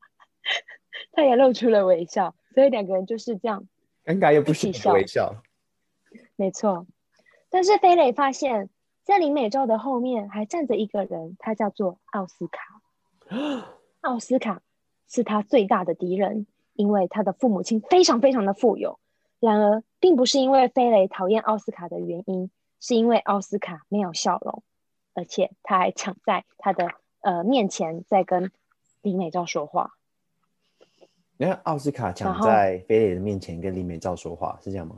[1.11, 3.67] 他也露出了微笑，所以两个人就是这样，
[4.11, 5.41] 尴尬又不是微笑。
[6.35, 6.85] 没错，
[7.49, 8.69] 但是飞磊发现，
[9.03, 12.81] 在林美照的后面还站着一个人，他叫做奥斯卡。
[14.01, 14.61] 奥斯卡
[15.07, 18.99] 是他最大的敌人，因为他的父母亲非常非常的富有。
[19.39, 24.63] 然而，并不是因为飞雷讨厌奥斯卡的原因，是因为奥斯卡没有笑容。
[25.13, 26.89] 而且他还抢在他的
[27.21, 28.51] 呃面前，在跟
[29.01, 29.93] 林美照说话。
[31.41, 34.97] 你看奥斯卡抢在飞磊的面前跟林美照说话，是这样吗？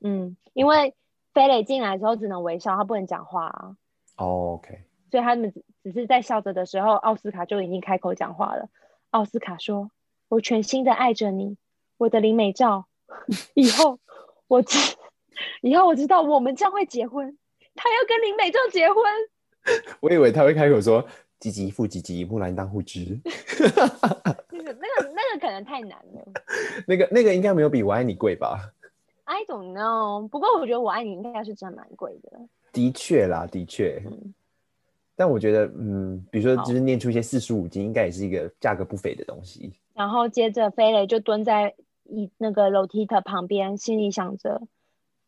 [0.00, 0.94] 嗯，因为
[1.34, 3.76] 飞磊进来之后只能微笑，他不能讲话啊。
[4.14, 4.84] Oh, OK。
[5.10, 8.68] 所以他们只只是在笑着的时候，奥斯卡就已经开口讲话了。
[9.10, 9.90] 奥斯卡说
[10.30, 11.56] ：“我全心的爱着你，
[11.98, 12.86] 我的林美照。
[13.54, 13.98] 以后
[14.46, 14.78] 我知，
[15.62, 17.36] 以后我知道我们将会结婚。”
[17.74, 19.02] 他要跟林美照结婚，
[19.98, 21.04] 我以为他会开口说
[21.40, 23.18] “唧唧复唧唧，木兰当户织”。
[24.50, 26.32] 那个、那个、那个可能太难了。
[26.86, 28.72] 那个、那个应该没有比我爱你贵吧
[29.24, 30.28] ？I don't know。
[30.28, 32.38] 不过我觉得我爱你应该是真的蛮贵的。
[32.72, 34.02] 的确啦，的确。
[34.06, 34.34] 嗯。
[35.16, 39.72] 但我觉得，嗯，比如说，就是念出一些四书五经，应该也是一个价格不菲的东西。
[39.92, 41.74] 然后接着，飞雷就蹲在
[42.04, 44.62] 一那个楼梯的旁边，心里想着，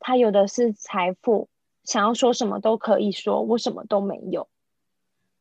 [0.00, 1.48] 他有的是财富。
[1.84, 4.48] 想要说什么都可以说，我什么都没有。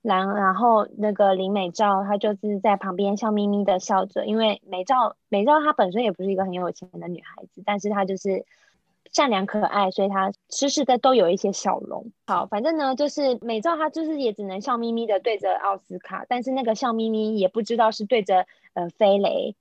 [0.02, 8.44] 然然后那个林美照，她就是在旁边笑眯眯的笑着，因为美照美照她本身也不是一个很有钱的女孩子，但是她就是
[9.12, 12.12] 善良可爱，所以她时时的都有一些笑容。
[12.26, 19.56] 好，反正呢，就是美照她就是也只能笑眯眯的对着奥斯卡，但是那个笑眯眯也不知道是对着呃飞雷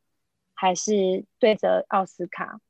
[0.55, 2.61] 还是对着奥斯卡，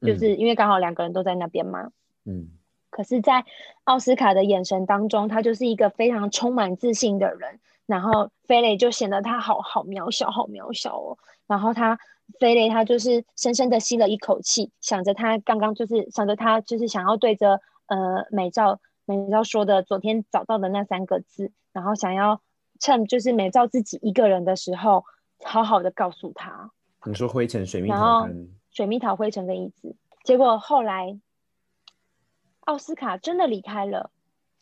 [0.00, 1.90] 就是因为刚好两个人都在那边嘛。
[2.24, 2.48] 嗯。
[2.92, 3.44] 可是，在
[3.84, 7.58] 奥斯卡的眼神当中，他就是一个非常充满自信的人。
[7.86, 11.18] 然后飞雷就显得他好好渺小，好渺小哦。
[11.48, 11.98] 然后他
[12.38, 22.40] 飞雷他就是深深的吸了一口气，想着他刚刚就是想着他就是想要对着呃美照美照说的昨天找到的那三个字，然后想要
[22.78, 25.04] 趁就是美照自己一个人的时候，
[25.42, 26.70] 好好的告诉他。
[27.04, 29.96] 你说灰尘、水蜜桃跟水蜜桃、灰尘跟椅子。
[30.24, 31.18] 结果后来
[32.62, 34.10] 奥斯卡真的离开了，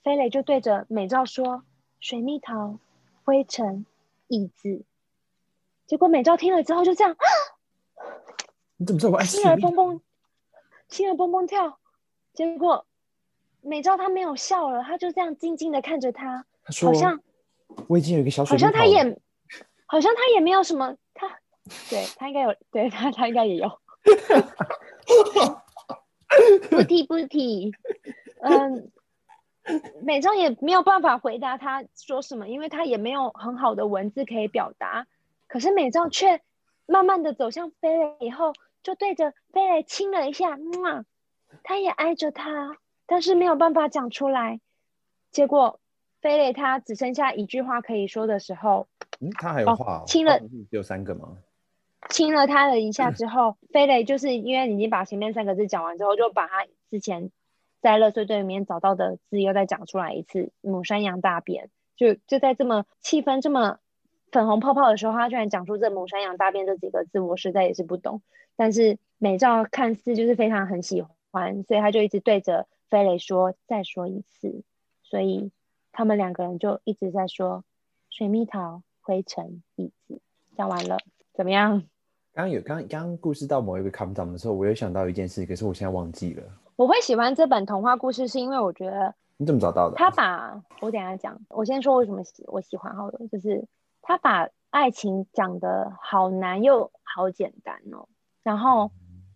[0.03, 1.65] 飞雷就对着美照说
[2.01, 2.79] ：“水蜜桃、
[3.25, 3.85] 灰尘、
[4.29, 4.83] 椅子。”
[5.87, 7.17] 结果美照听了之后就这样，
[8.79, 10.01] 你怎么知道我爱心儿蹦蹦，
[10.89, 11.79] 心儿蹦蹦跳。
[12.33, 12.87] 结果
[13.61, 17.21] 美照她没有笑了，她就这样静静的看着他，他：“好像
[17.89, 19.21] 我已经有一个小水蜜桃。”好像他也，
[19.87, 21.29] 好像他也没有什么，他
[21.91, 23.69] 对他应该有，对他他应该也有。
[26.71, 27.73] 不提不提，
[28.41, 28.91] 嗯，
[30.03, 35.07] 美照也没有办法回答他说什么，因为他也没有很好的文字可以表达。
[35.49, 36.41] 可是美照却
[36.87, 41.05] 慢慢的走向飞雷以后，就对着飞雷亲了一下，嗯，
[41.65, 44.61] 他也挨着他，但是没有办法讲出来。
[45.33, 45.81] 结果
[46.21, 48.87] 飞雷他只剩下一句话可以说的时候，
[49.21, 51.37] 嗯，他还有话、哦哦、亲了，只有三个吗？
[52.09, 57.31] 亲了他了一下之后，飞雷就是因为已经把前面三个字讲完之后，就把他之前
[57.81, 60.51] 在垃圾堆里面找到的字又再讲出来一次。
[60.61, 63.79] 母山羊大便，就就在这么气氛这么
[64.33, 68.23] 粉红泡泡的时候，他居然讲出这母山羊大便这几个字，我实在也是不懂。
[68.57, 74.63] 但是美照看似就是非常很喜欢，所以他就一直对着飞雷说：“再说一次。”
[75.05, 75.51] 所以
[75.93, 77.65] 他们两个人就一直在说
[78.11, 80.21] ：“水蜜桃、灰尘、椅子。”
[80.57, 80.99] 讲完了。
[81.41, 81.71] 怎么样？
[82.35, 86.43] 刚刚有刚刚故事到某一个坎站的时候，我有想到一件事，可是我现在忘记了。
[86.77, 89.97] 我会喜欢这本童话故事，是因为我觉得你怎么找到的？
[89.97, 93.65] 他把我等下讲，我先说为什么喜我喜欢好了，就是
[94.03, 98.07] 他把爱情讲的好难又好简单哦。
[98.43, 98.91] 然后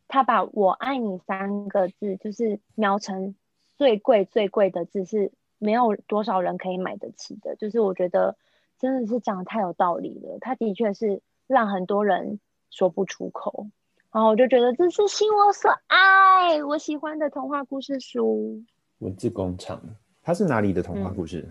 [0.07, 3.35] 他把我爱你三个字，就是描成
[3.79, 7.57] 最贵最贵的字，是没有多少人可以买得起的。
[7.57, 8.37] 就是我觉得
[8.79, 10.37] 真的是讲的太有道理了。
[10.43, 11.23] 他的确是。
[11.47, 13.69] 让很多人说不出口，
[14.13, 18.63] 然后我就觉得这是心我所爱，我喜欢的童话故事书。
[18.99, 19.81] 文字工厂，
[20.23, 21.47] 它是哪里的童话故事？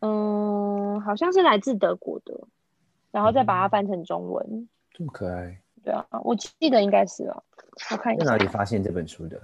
[0.00, 2.46] 嗯，嗯，好像是来自德国的，
[3.10, 4.46] 然后再把它翻成中文。
[4.50, 5.60] 嗯，这么可爱。
[5.82, 7.42] 对啊，我记得应该是啊。
[7.90, 8.24] 我看一下。
[8.24, 9.40] 在哪里发现这本书的？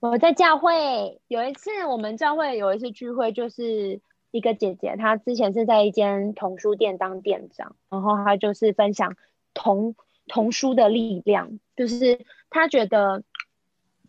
[0.00, 4.00] 我在教会有一次，我们教会有一次聚会，就是。
[4.32, 9.14] 一个姐姐，她之前是在一间童书店当店长，然后她就是分享
[9.54, 9.94] 童
[10.26, 13.22] 童书的力量，就是她觉得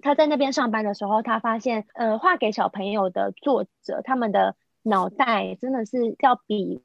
[0.01, 6.81] 她在那边上班的时候，她发现，呃，画给小朋友的作者，他们的脑袋真的是要比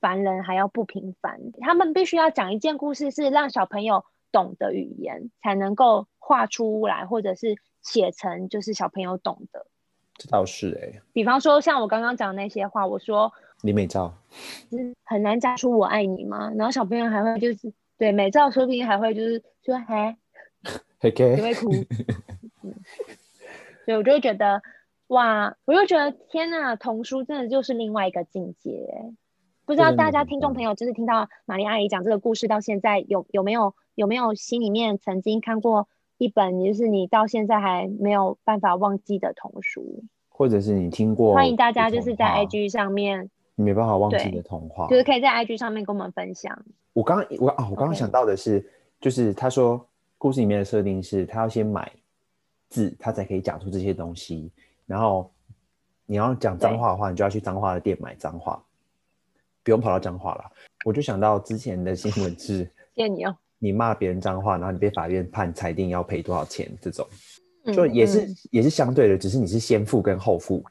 [0.00, 9.66] 凡人还要不平凡，他们必须要讲一件故事，是让小朋友懂的语言，才能够画出来，或者是写成就是小朋友懂的。
[10.20, 14.12] 这倒是哎、欸，比方说像我刚刚讲的那些话，我说你美照，
[15.02, 16.52] 很难讲出我爱你吗？
[16.58, 20.14] 然后小朋友还会就是对美照，说不定还会就是说嘿，
[20.98, 21.70] 嘿， 你会哭，
[22.62, 22.74] 嗯，
[23.86, 24.60] 所以我就会觉得
[25.06, 28.70] 哇，我就觉得天哪，童书真的就是另外一个境界。
[29.64, 35.88] 不知道大家听众朋友就是听到玛丽阿姨讲这个故事到现在有有没有有没有心里面曾经看过？
[36.20, 46.62] 一本就是你到现在还没有办法忘记的童书，或者是你听过，欢迎大家就是在 IG 上面，你没办法忘记的童话，就是可以在 IG 上面跟我们分享。
[46.92, 48.64] 我刚我啊，我刚刚想到的是.
[49.00, 49.82] 就是他说
[50.18, 51.90] 故事里面的设定是他要先买
[52.68, 54.52] 字，他才可以讲出这些东西。
[54.84, 55.32] 然后
[56.04, 58.62] 你要讲脏话的话，你就要去脏话的店买脏话，
[59.62, 60.44] 不用跑到脏话了。
[60.84, 62.58] 我就想到之前的新闻是，
[62.94, 63.34] 谢谢你哦。
[63.62, 66.66] 你骂别人脏话，然后你被法院判裁定要赔多少钱？
[66.80, 67.06] 这种，
[67.66, 70.64] 就也是、也是相对的，只是你是先付跟后付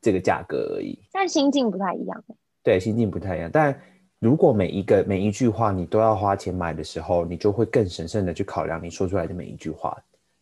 [0.00, 0.96] 这个价格而已。
[1.12, 2.24] 但心境不太一样。
[2.62, 3.50] 对，心境不太一样。
[3.52, 3.76] 但
[4.20, 9.96] 如果每一个每一句话你都要花钱买的时候，你就会更审慎的去考量你说出来的每一句话。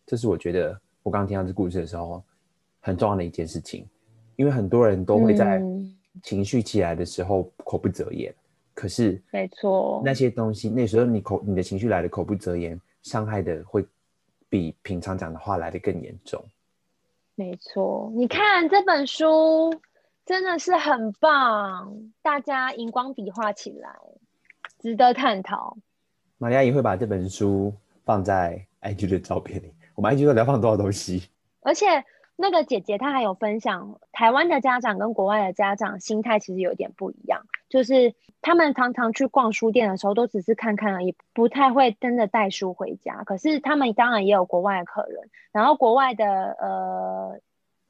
[0.07, 2.23] 这是我觉得我刚刚听到这故事的时候
[2.81, 3.88] 很重要的一件事情，
[4.37, 5.62] 因为很多人都会在
[6.23, 8.35] 情绪起来的时候口不择言。
[8.74, 13.87] 可是，没错，那些东西，那时候你口你的情绪来的口不择言，伤害的会
[14.48, 16.44] 比平常讲的话来的更严重。
[17.37, 19.72] 没错，你看这本书
[20.27, 23.96] 真的是很棒，大家荧光笔画起来，
[24.81, 25.77] 值得探讨。
[26.38, 27.72] 玛丽阿姨会把这本书
[28.04, 31.29] 放在 IG 的照片里，我们 IG 都要放多少东西？
[31.60, 31.87] 而且。
[32.37, 43.22] 那个姐姐她还有分享，台湾的家长跟国外的家长心态其实有点不一样，就是他们常常去逛书店的时候，都只是看看而已，不太会真的带书回家。
[43.24, 47.40] 可是他们当然也有国外的客人，然后国外的呃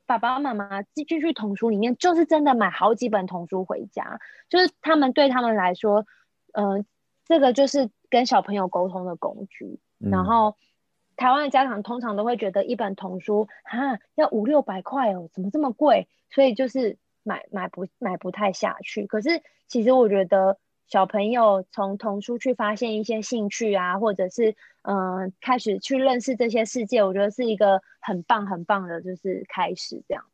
[0.07, 4.21] 爸爸妈妈进去童书里面，就是真的买好几本童书回家，
[4.51, 6.05] 就是他们对他们来说，
[6.53, 6.85] 嗯、呃，
[7.25, 9.81] 这个就是跟小朋友沟通的工具。
[10.01, 10.57] 嗯、然后
[11.17, 16.09] 台湾的家长通常都会觉得一本童书啊要五六百块哦，怎么这么贵？
[16.31, 19.07] 所以就是买买不买不太下去。
[19.07, 30.25] 可是其实我觉得小朋友从童书去发现一些兴趣啊，或者是嗯、呃、开始去认识这些世界，我觉得是一个很棒很棒的，就是开始这样。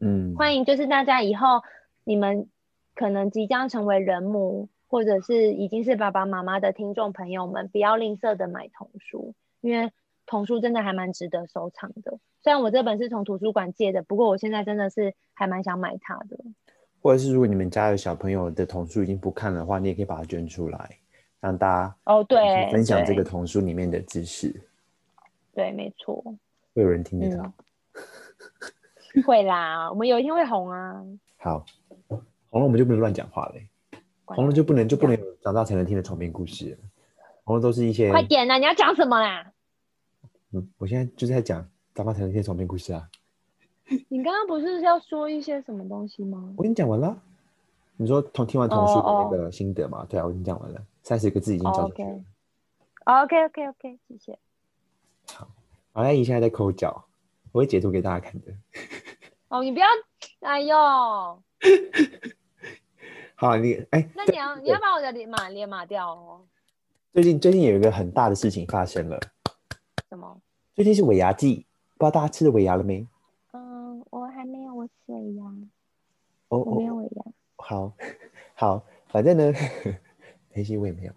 [0.00, 1.62] 嗯，欢迎就是大家以后
[2.04, 2.48] 你们
[2.94, 4.68] 可能即将成为人母。
[4.86, 9.90] 或者是已经是爸爸妈妈的听众朋友们，不要吝啬的买童书，因为
[10.26, 12.18] 童书真的还蛮值得收藏的。
[12.42, 16.38] 虽然我这本是从图书馆借的，不过我现在真的是还蛮想买它的。
[17.00, 20.98] 或者是如果你们家有小朋友的童书已经不看的话，你也可以把它捐出来，
[21.40, 24.48] 让大家哦对分享这个童书里面的知识。
[25.52, 26.22] 对，对没错，
[26.74, 27.52] 会有人听得到。
[29.14, 31.04] 嗯、会啦，我们有一天会红啊。
[31.36, 31.64] 好，
[32.08, 33.68] 红了我们就不能乱讲话嘞。
[34.24, 36.78] 红了就不能就不能有长大才能听的床边故事了，
[37.44, 38.10] 红了都是一些。
[38.10, 38.56] 快点啊！
[38.56, 39.52] 你要讲什么啦？
[40.54, 43.08] 嗯，我现在就是在讲长大才能听的床边故事啊。
[44.08, 46.54] 你刚刚不是要说一些什么东西吗？
[46.56, 47.20] 我跟你讲完了。
[47.96, 50.10] 你说从听完童书的那个心得嘛？Oh, oh.
[50.10, 52.08] 对啊，我已经讲完了，三十个字已经交出去了。
[53.04, 54.38] Oh, OK OK OK，谢谢。
[55.32, 55.48] 好，
[55.92, 57.04] 好，来你现在在抠脚，
[57.50, 58.52] 我会截图给大家看的。
[59.48, 59.86] 哦，你不要，
[60.40, 60.76] 哎呦。
[63.34, 66.40] 好，你哎，欸、那你要你要把我的脸码脸码掉哦。
[67.12, 69.20] 最近最近有一个很大的事情发生了。
[70.08, 70.40] 什么？
[70.74, 71.66] 最近是尾牙季，
[71.96, 73.06] 不知道大家吃了尾牙了没？
[73.52, 75.44] 嗯，我还没有，我吃尾牙。
[76.48, 77.24] 哦，我没有尾牙。
[77.56, 77.92] 好，
[78.54, 79.52] 好，反正呢，
[80.50, 81.12] 黑心我也没有。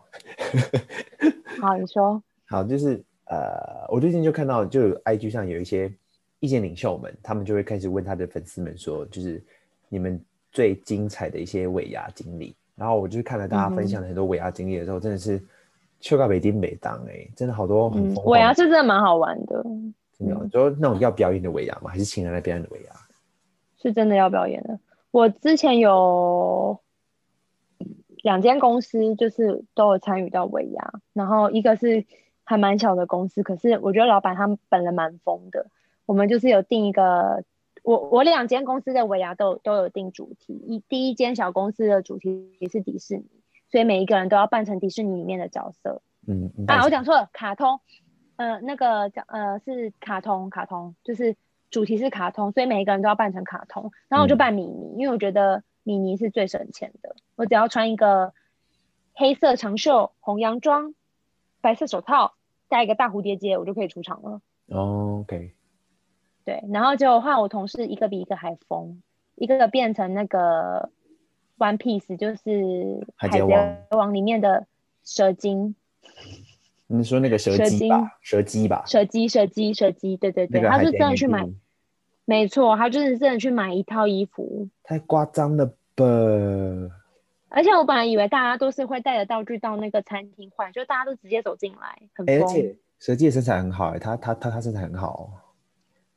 [1.60, 2.22] 好，你说。
[2.46, 5.92] 好，就是呃，我最近就看到，就 IG 上有一些
[6.40, 9.44] 意见领袖们，他们就会开始问他的粉丝们说，就是
[9.90, 10.24] 你们。
[10.50, 15.40] 最精彩的一些尾牙经历，然后我就看了大家分享的很多尾牙经历的时候，嗯、真的是
[16.00, 19.64] 秋高北丁北当哎，真的好多很尾牙是真的蛮好玩的，
[20.18, 21.90] 真的、嗯，就那种要表演的尾牙吗？
[21.90, 22.92] 还是请人来表演的尾牙？
[23.82, 24.80] 是真的要表演的。
[25.12, 26.80] 我之前有
[28.24, 32.06] 两间公司，就是都有参与到尾牙，然后一个是
[32.44, 35.68] 还蛮小的公司，可是我觉得老板他们本人蛮疯的。
[36.06, 37.44] 我们就是有定一个。
[37.84, 43.26] 我我两间公司的尾牙都都有定主题，一第一间小公司的主题也是迪士尼，
[43.70, 46.02] 所以每一个人都要扮成迪士尼里面的角色。
[46.28, 47.80] 嗯，啊，我讲错了，卡通，
[48.36, 51.36] 呃，那个讲呃是卡通，卡通就是
[51.70, 53.92] 主题是卡通，所以每一个人都要扮成卡通。
[54.10, 58.34] 然后我就扮米妮，嗯、因为我觉得米妮是最省钱的，我只要穿一个
[59.14, 60.94] 黑色长袖红洋装，
[61.62, 62.34] 白色手套，
[62.68, 64.42] 戴一个大蝴蝶结，我就可以出场了。
[64.68, 65.54] 哦，OK。
[66.44, 69.02] 对，然后就换我同事一个比一个还疯，
[69.36, 70.90] 一个个变成那个
[71.58, 74.66] One Piece，就是海贼王里面的
[75.04, 75.76] 蛇精。
[76.88, 78.18] 你说那个蛇精吧？
[78.22, 78.84] 蛇姬吧？
[78.86, 81.46] 蛇姬，蛇姬，蛇姬，对对对，他是真的去买，
[82.24, 84.70] 没错，他就是真的去买一套衣服。
[84.84, 86.06] 太夸张了吧！
[87.50, 92.36] 而且我本来以为大家都是会带着道具到那个餐厅换，就大家都直接走进来，很疯。
[92.42, 95.30] 而且蛇姬的身材很好，哎，他他他他身材很好。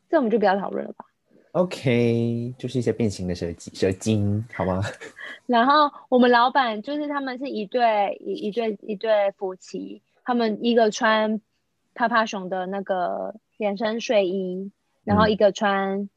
[0.09, 1.05] 这我们就不要讨论了吧。
[1.53, 4.81] OK，就是一些变形的蛇精，蛇精，好吗？
[5.47, 11.41] 然后我们老板就是他们是一对一一对一对夫妻，他们一个穿
[11.95, 14.71] 趴趴熊的那个连身睡衣，
[15.03, 16.09] 然后一个穿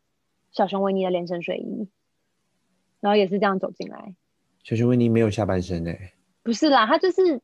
[0.51, 1.87] 小熊维尼的连身睡衣，嗯、
[2.99, 4.13] 然后也是这样走进来。
[4.63, 6.13] 小熊维尼没有下半身诶。
[6.43, 7.41] 不是啦，他就是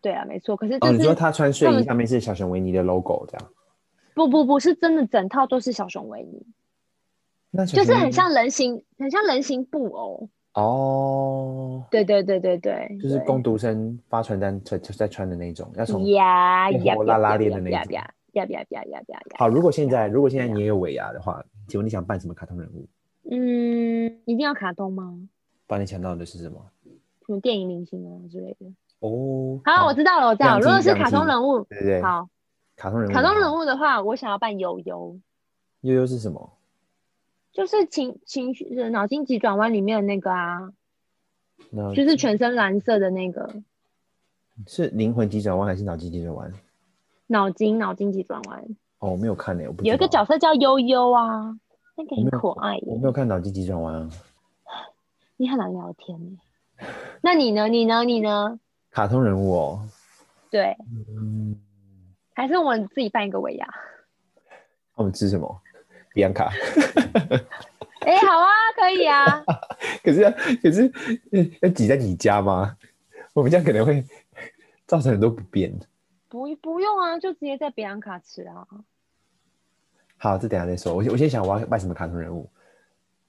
[0.00, 0.56] 对啊，没错。
[0.56, 3.50] 可是、就是、哦，你说他穿睡衣上面是小熊维尼的 logo 这样。
[4.14, 6.46] 不不不是真的，整套都是小熊维尼，
[7.50, 11.84] 那就是很像人形，很像人形布偶哦。
[11.90, 17.92] 对对对对对，就是工读生发传单在在穿的那种，要从呀呀拉拉链的那种。
[17.92, 18.02] 呀
[18.34, 19.20] 呀呀呀呀呀！
[19.36, 22.86] 好，如果现在如果现在你也有尾牙的话，请问你想扮什么卡通人物？
[23.28, 25.18] 嗯，一定要卡通吗？
[25.66, 26.64] 把你想到的是什么？
[27.26, 28.66] 什么电影明星啊之类的？
[29.00, 30.60] 哦，好，我知道了，我知道了。
[30.60, 32.28] 如果是卡通人物，对对，好。
[32.76, 35.18] 卡通人物，卡通人物的话，我想要扮悠悠。
[35.80, 36.52] 悠悠是什么？
[37.52, 38.54] 就是情情
[38.92, 40.72] 脑筋急转弯里面的那个啊，
[41.94, 43.62] 就是全身蓝色的那个。
[44.66, 46.52] 是灵魂急转弯还是脑筋急转弯？
[47.26, 48.64] 脑筋脑筋急转弯。
[48.98, 49.84] 哦，我没有看呢，我不。
[49.84, 51.56] 有一个角色叫悠悠啊，
[51.96, 52.82] 那个很可爱耶。
[52.86, 54.10] 我没有看脑筋急转弯啊。
[55.36, 56.86] 你很难聊天耶。
[57.22, 57.68] 那你呢？
[57.68, 58.04] 你呢？
[58.04, 58.58] 你呢？
[58.90, 59.88] 卡通人物哦。
[60.50, 60.76] 对。
[61.16, 61.58] 嗯。
[62.34, 63.66] 还是我们自己办一个尾牙？
[64.94, 65.62] 我们吃什么？
[66.12, 66.52] 比安卡。
[68.00, 69.44] 哎、欸，好啊，可以啊。
[70.02, 70.30] 可是，
[70.62, 70.90] 可是
[71.60, 72.76] 要挤在你家吗？
[73.32, 74.04] 我们家可能会
[74.86, 75.72] 造成很多不便。
[76.28, 78.66] 不不用啊，就直接在比安卡吃啊。
[80.16, 80.94] 好，这等下再说。
[80.94, 82.50] 我我先想我要卖什么卡通人物。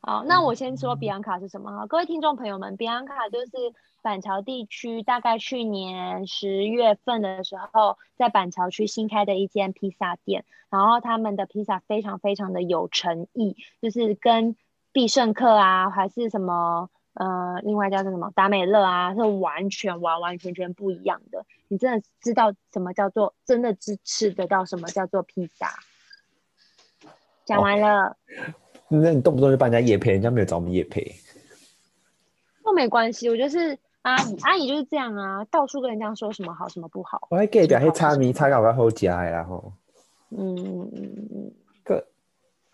[0.04, 3.52] 好，那我先说比安卡是什么哈，各位听众朋友们，比安卡就是
[4.02, 14.56] 板桥地区大概去年十月份的时候，在板桥区新开的一间披萨店，然后他们的披萨非常非常的有诚意，就是跟
[14.92, 21.46] 必胜客啊，还是什么呃，另外叫做什么达美乐啊，是完全完完全全不一样的。
[21.68, 25.76] 你真的知道什么叫做真的只吃得到什么叫做披萨？
[27.46, 28.08] 讲完了。
[28.08, 28.16] 哦
[28.94, 31.16] 那你动不动就帮人家夜配，人家没有找我们业配，
[32.66, 33.30] 那没关系。
[33.30, 37.28] 我觉得是阿姨，阿姨就是这样啊，到处跟人家说什么好，什么不好。
[37.32, 39.72] 我还给表，还差米差到我要好加呀吼。
[40.32, 41.52] 嗯嗯嗯嗯。
[41.86, 42.06] 个，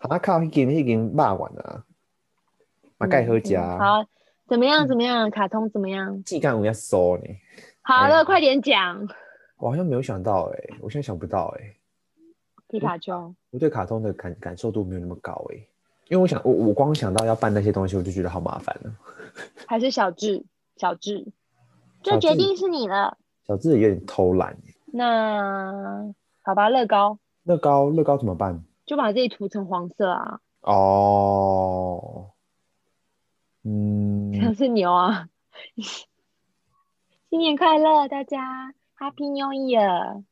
[0.00, 1.84] 他靠一根一根骂完了，
[2.98, 3.78] 嘛盖好加。
[3.78, 4.04] 好，
[4.48, 4.88] 怎么样？
[4.88, 5.30] 怎么样？
[5.30, 6.20] 卡通怎么样？
[6.24, 7.22] 技干我要收呢。
[7.82, 9.08] 好了，快点讲。
[9.58, 11.74] 我好像没有想到哎，我现在想不到哎。
[12.68, 13.34] 皮卡丘。
[13.50, 15.56] 我对卡通的感感受度没有那么高哎。
[16.08, 18.90] 因为我想，我我光想到要办那些东西，我就觉得好麻烦了。
[19.68, 20.42] 还是小智，
[20.76, 21.26] 小智，
[22.02, 23.18] 这决定是你了。
[23.46, 24.56] 小智也有点偷懒。
[24.86, 27.18] 那好吧，乐高。
[27.44, 28.64] 乐高，乐高怎么办？
[28.86, 30.40] 就把自己涂成黄色啊。
[30.62, 32.30] 哦。
[33.64, 34.32] 嗯。
[34.40, 35.28] 像是牛啊。
[37.28, 40.24] 新年快乐，大家，Happy New Year。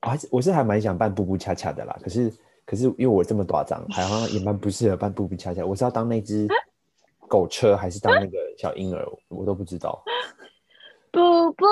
[0.00, 2.32] 我还是我是还蛮想办布布恰恰的啦，可是。
[2.72, 5.62] 可是因为我这么大张， 好像也蛮不适合扮布布恰恰。
[5.62, 6.48] 我是要当那只
[7.28, 9.06] 狗车，还是当那个小婴儿？
[9.28, 10.02] 我都不知道。
[11.10, 11.66] 布布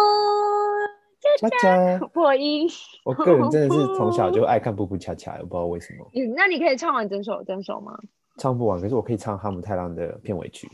[1.40, 2.68] 恰恰破音。
[3.02, 6.06] 我个人真的是从小就爱看布布恰恰，我不知道为什么。
[6.36, 7.98] 那你可以唱完整首整首吗？
[8.36, 10.68] 唱不完，可是我可以唱哈姆太郎的片尾曲。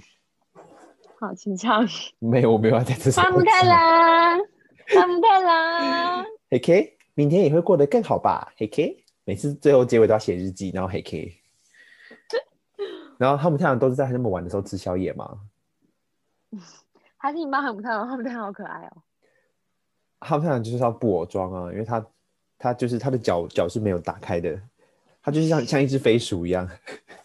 [1.20, 1.86] 好，请唱。
[2.18, 3.22] 没有，我没有要在这首。
[3.22, 4.40] 哈姆太郎，
[4.92, 6.26] 哈姆太郎。
[6.50, 8.52] 嘿 K，明天也会过得更好吧？
[8.56, 9.04] 嘿 K。
[9.26, 11.36] 每次最后结尾都要写日记，然后黑 K，
[13.18, 15.40] 然后他们太阳都是在那么晚的时候吃宵夜吗？
[17.18, 18.06] 还是你妈很不太阳？
[18.06, 19.02] 他们太阳好可爱哦。
[20.20, 22.06] 他们太阳就是要布偶装啊，因为他
[22.56, 24.62] 他就是他的脚脚是没有打开的，
[25.20, 26.68] 他就是像像一只飞鼠一样，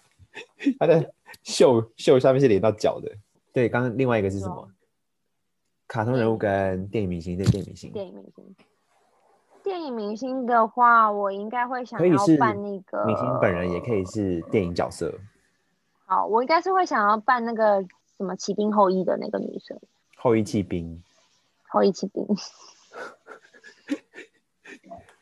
[0.80, 3.16] 他的袖袖下面是连到脚的。
[3.54, 4.72] 对，刚刚另外一个是什么？
[5.88, 8.56] 卡通人物跟电影明星，对，电影明星，电影明星。
[9.64, 15.14] 电影明星的话，我应该会想要扮那个明星本人，也可以是电影角色。
[16.06, 17.82] 好，我应该是会想要扮那个
[18.18, 19.80] 什么骑兵后裔的那个女生。
[20.18, 21.02] 后裔骑兵。
[21.70, 22.26] 后裔骑兵。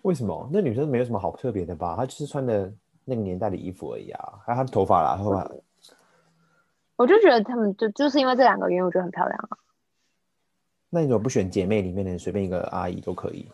[0.02, 0.50] 为什么？
[0.52, 1.96] 那女生没有什么好特别的吧？
[1.96, 2.72] 她就是穿的
[3.06, 4.40] 那个年代的衣服而已啊。
[4.46, 5.50] 还有她的头发啦，头发。
[6.96, 9.58] 我就觉得他们就就是因为这两个原因，我觉得很漂亮啊。
[10.90, 13.50] 那你怎么不选姐妹里面的随便一个阿姨都可以？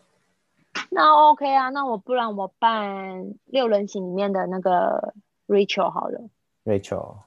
[0.91, 5.13] 那 OK 啊，那我不然我扮六人行里面的那个
[5.47, 6.21] Rachel 好了。
[6.63, 7.17] Rachel，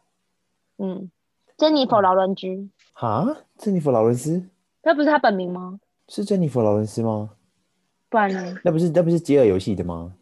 [0.79, 1.11] 嗯，
[1.57, 2.69] 珍妮佛劳伦兹。
[2.93, 4.49] 哈，珍妮佛劳伦斯？
[4.83, 5.81] 那不是他本名吗？
[6.09, 7.31] 是珍妮佛劳伦斯吗？
[8.09, 8.57] 不然呢？
[8.65, 10.15] 那不是那不是饥饿游戏的吗？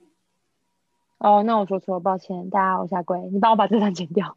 [1.18, 4.36] 哦，那我说错了，抱歉，大家我下跪，你帮我把这段剪掉。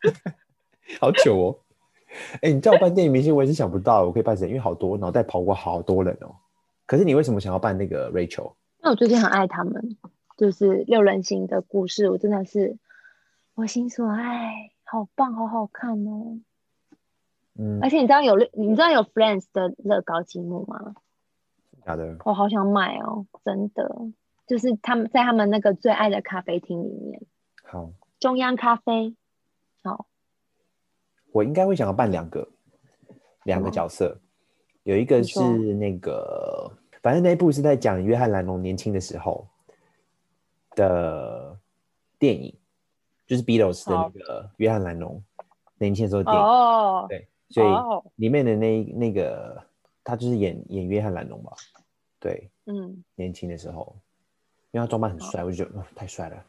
[1.00, 1.58] 好久哦！
[2.34, 6.34] 哎、欸，你叫我扮电影明星，我也是想不到我可以扮谁，因为好多脑袋跑过好多人哦。
[6.88, 8.54] 可是你为什么想要扮那个 Rachel？
[8.78, 9.98] 因为我最近很爱他们，
[10.38, 12.78] 就是六人行的故事，我真的是
[13.54, 16.38] 我心所爱，好棒，好好看哦。
[17.58, 20.94] 嗯，而且你知道有你知道有 Friends 的乐高积木吗？
[21.84, 22.16] 假的。
[22.24, 23.94] 我好想买哦，真的，
[24.46, 27.20] 就是他们在他们那个最爱的咖啡厅里面。
[27.64, 27.90] 好。
[28.18, 29.14] 中央咖啡。
[29.82, 30.06] 好。
[31.32, 32.48] 我应该会想要扮两个，
[33.44, 34.22] 两个角色。
[34.88, 35.38] 嗯有一个是
[35.74, 36.72] 那个，
[37.02, 39.46] 反正那一部是在讲约翰·兰农年轻的时候
[40.74, 41.54] 的
[42.18, 42.54] 电影，
[43.26, 45.22] 就是 Beatles 的那个约翰·兰农
[45.76, 46.42] 年轻的时候的电影。
[46.42, 47.66] 哦，对，所以
[48.14, 49.62] 里面的那那个
[50.02, 51.52] 他就是演演约翰·兰农吧？
[52.18, 53.94] 对，嗯，年轻的时候，
[54.70, 56.42] 因为他装扮很帅，我就觉得太帅了。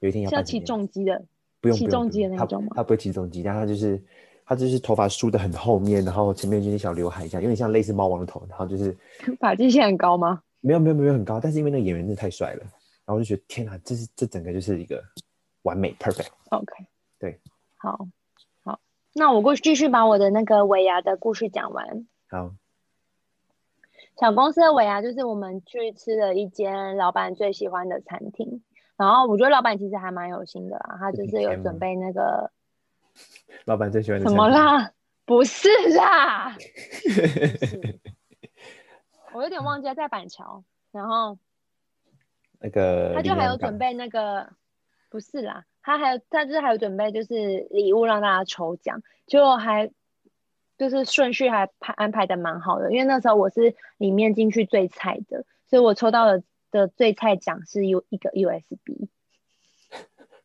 [0.00, 1.24] 有一天要扮起重机的，
[1.62, 2.72] 不用起重机的那种吗？
[2.76, 3.98] 他不会起重机，但他就是。
[4.46, 8.94] 他就是头发梳的很后面，然后前面就是小刘海，一样有点像类似猫王的头，然后就是
[9.40, 10.42] 发际线很高吗？
[10.60, 15.02] 没有没有没有很高，但是因为那个演员真的太帅了，然后我就觉得天哪，这是这整个就是一个
[15.62, 16.28] 完美 perfect。
[16.50, 16.86] OK，
[17.18, 17.40] 对，
[17.78, 18.06] 好，
[18.64, 18.78] 好，
[19.14, 22.06] 那我过去继续把我的那个尾牙的故事讲完。
[22.28, 22.52] 好，
[24.18, 28.62] 小公司的尾牙就是我们去吃了一间老板最喜欢的餐厅，
[28.96, 32.50] 然后我觉得老板其实还蛮有心的啦，他就是有准备那个。
[33.66, 34.92] 老板最喜欢的什么啦？
[35.26, 36.54] 不是啦，
[39.32, 40.62] 我有点忘记了在板桥，
[40.92, 41.38] 然后
[42.60, 44.52] 那个他就还有准备那个，
[45.08, 49.90] 不是啦，他还有他就是还有准备就是礼物让大家抽奖，结果还
[50.76, 59.08] 就是顺序还排安排的蛮好的，因为那时候我是里面进去最菜的，所以我抽到的的最菜奖是有一个 USB。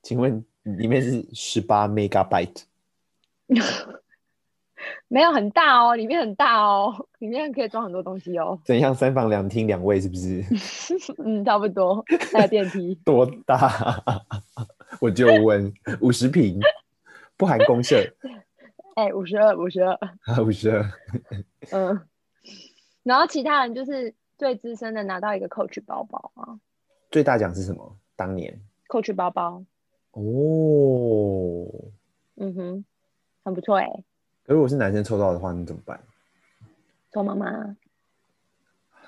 [0.01, 0.45] 请问
[0.78, 2.63] 里面是十八 megabyte？
[5.09, 8.59] 没有很大哦，里面很大哦，里面可以装很多东西哦。
[8.63, 8.93] 怎样？
[8.93, 10.43] 三房两厅两卫是不是？
[11.24, 12.03] 嗯，差不多。
[12.32, 12.95] 还有电梯。
[13.03, 14.03] 多大？
[15.01, 16.59] 我就问，五十平，
[17.38, 17.97] 不含公设。
[18.95, 19.97] 哎、欸，五十二，五十二。
[20.43, 20.86] 五十二。
[21.72, 22.01] 嗯。
[23.03, 26.59] 然后其他人就是最资深的拿到一个 Coach 包包啊。
[27.09, 27.97] 最大奖是什么？
[28.15, 29.63] 当年 Coach 包包。
[30.12, 31.68] 哦。
[32.38, 32.86] 嗯哼，
[33.43, 34.03] 很不错哎、欸。
[34.45, 35.99] 如果是男生抽到的话，你怎么办？
[37.12, 37.76] 送妈妈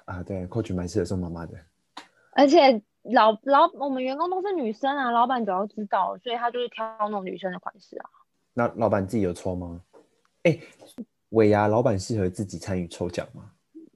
[0.05, 1.53] 啊，对，Coach 蛮适合送妈妈的。
[2.31, 8.09] 而且老老我们员工都是女生啊，老板早要知道，所以他就是挑那种女生的款式啊。
[8.53, 9.81] 那老板自己有抽吗？
[10.43, 10.59] 哎，
[11.29, 13.51] 尾牙老板适合自己参与抽奖吗？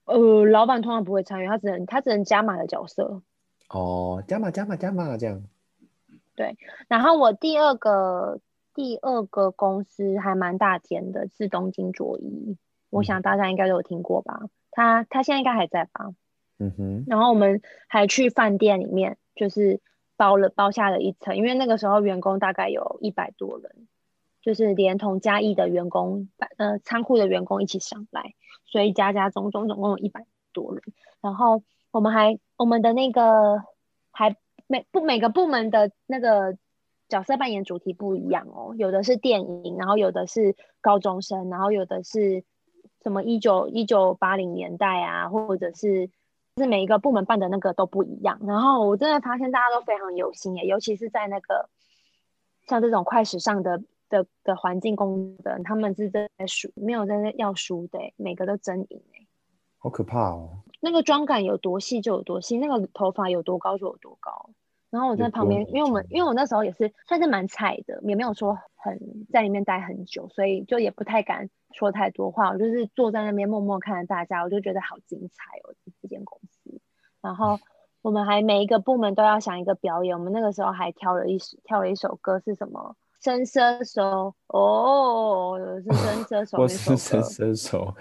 [0.05, 3.21] 呃，老板通常不会参与，他只能他只能加码的角色。
[3.69, 5.43] 哦，加码加码加码这样。
[6.35, 6.57] 对，
[6.87, 8.39] 然后我第二个。
[8.75, 12.57] 第二个公司还蛮大间的，是东京卓一，
[12.89, 14.41] 我想大家应该都有听过吧？
[14.69, 16.13] 他他现在应该还在吧？
[16.59, 17.03] 嗯哼。
[17.07, 19.79] 然后我们还去饭店里面，就是
[20.17, 23.87] 包了包下了一层，因为那个时候员工大概有一百多人，
[24.41, 26.27] 就是连同嘉义的员工，
[26.57, 28.33] 呃，仓库的员工一起上来，
[28.65, 30.83] 所以加加总总总共有一百多人。
[31.21, 33.63] 然后我们还我们的那个
[34.11, 34.35] 还
[34.67, 36.57] 每不每个部门的那个。
[37.07, 42.43] 角色扮演主题不一样哦，有的是电影，然后有的是高中生，然后有的是
[43.03, 46.09] 什么一九一九八零年代啊，或者是
[46.57, 48.39] 是每一个部门办的那个都不一样。
[48.47, 51.69] 然后我真的发现大家都非常有心耶，尤其是在那个
[52.67, 59.27] 像这种快时尚的的的环境工的，他们是在输，没有在要输的，每个都真赢哎，
[59.77, 60.63] 好可怕哦！
[60.79, 64.49] 那个妆感有多细就有多细，那个头发有多高就有多高。
[64.91, 68.97] 然后我在旁边，因为我们因为我那时候也是算是蛮菜的，也没有说很
[69.29, 72.51] 在里面待很久，所以就也不太敢说太多话。
[72.51, 76.79] 我就是坐在那边默默看着大家，我就觉得好精彩哦，这间公司。
[77.21, 77.59] 然后
[78.03, 82.95] 我们还每一个部门都要想一个表演，我们那个时候还挑了一跳了一首歌，是什么？
[83.21, 86.57] 伸伸手哦，是伸 伸手。
[86.57, 87.93] 我是伸伸手。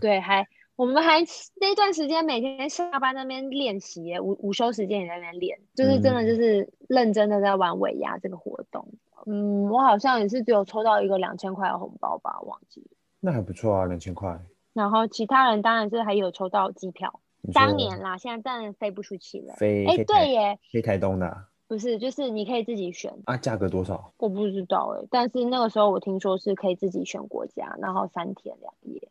[0.00, 0.46] 对，还。
[0.76, 1.20] 我们还
[1.60, 8.86] 那段时间每天下班那边练习，午午休时间也在那边练，就是真的就是认真的在玩尾牙这个活动。
[9.26, 12.96] 嗯，我好像也是只有抽到一个两千块的红包吧，忘记了。
[13.20, 14.38] 那还不错啊，两千块。
[14.72, 17.20] 然后其他人当然是还有抽到机票，
[17.52, 19.54] 当年啦，现在当然飞不出去了。
[19.54, 21.48] 飞哎，对耶，飞台东的啊。
[21.68, 24.12] 不是，就是你可以自己选啊，价格多少？
[24.18, 29.08] 我不知道哎，但是那个时候我听说是可以自己选国家，然后三天两夜。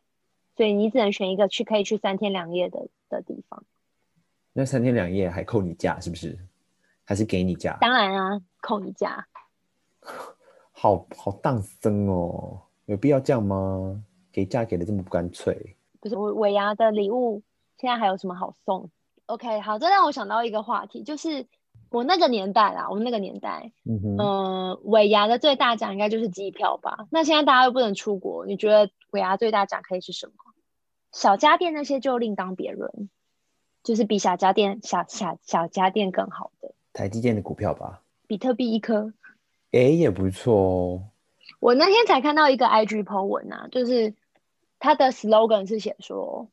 [0.55, 3.63] 所以你只能选一个去可以去三天两夜的的地方。
[4.53, 6.37] 那三天两夜还扣你假是不是？
[7.05, 7.77] 还是给你假？
[7.81, 9.27] 当然啊，扣你假。
[10.71, 14.03] 好好当真哦，有必要这样吗？
[14.31, 15.75] 给假给的这么不干脆。
[15.99, 17.41] 不是我尾牙的礼物，
[17.77, 18.89] 现在还有什么好送
[19.27, 21.45] ？OK，好，这让我想到一个话题，就是
[21.89, 27.07] 我那个年代啦，我们那个年代，嗯哼，呃，尾牙的最大奖应该就是机票吧？
[27.09, 30.33] 那现在大家又不能出国，你觉得尾牙最大奖可以是什么？
[31.11, 33.09] 小家电那些就另当别论，
[33.83, 39.13] 就是比小家电小小小家电更好的台积电的股票吧，比特币一颗，
[39.71, 41.03] 哎、欸、也不错哦。
[41.59, 44.15] 我那天才看到一个 IG po 文啊，就是
[44.79, 46.49] 它的 slogan 是写说，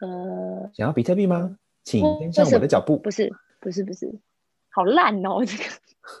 [0.00, 1.56] 呃，想要比特币吗？
[1.84, 2.98] 请跟上我的脚步。
[2.98, 4.20] 不是不是不是，
[4.68, 5.64] 好烂哦，这个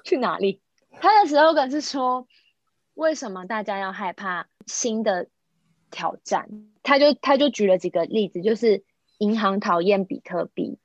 [0.04, 0.62] 去哪里？
[1.00, 2.26] 它的 slogan 是说，
[2.94, 5.28] 为什么大家要害怕新的
[5.90, 6.48] 挑战？
[6.82, 8.82] 他就他就举了几个例子，就是
[9.18, 10.78] 银行讨厌比特币，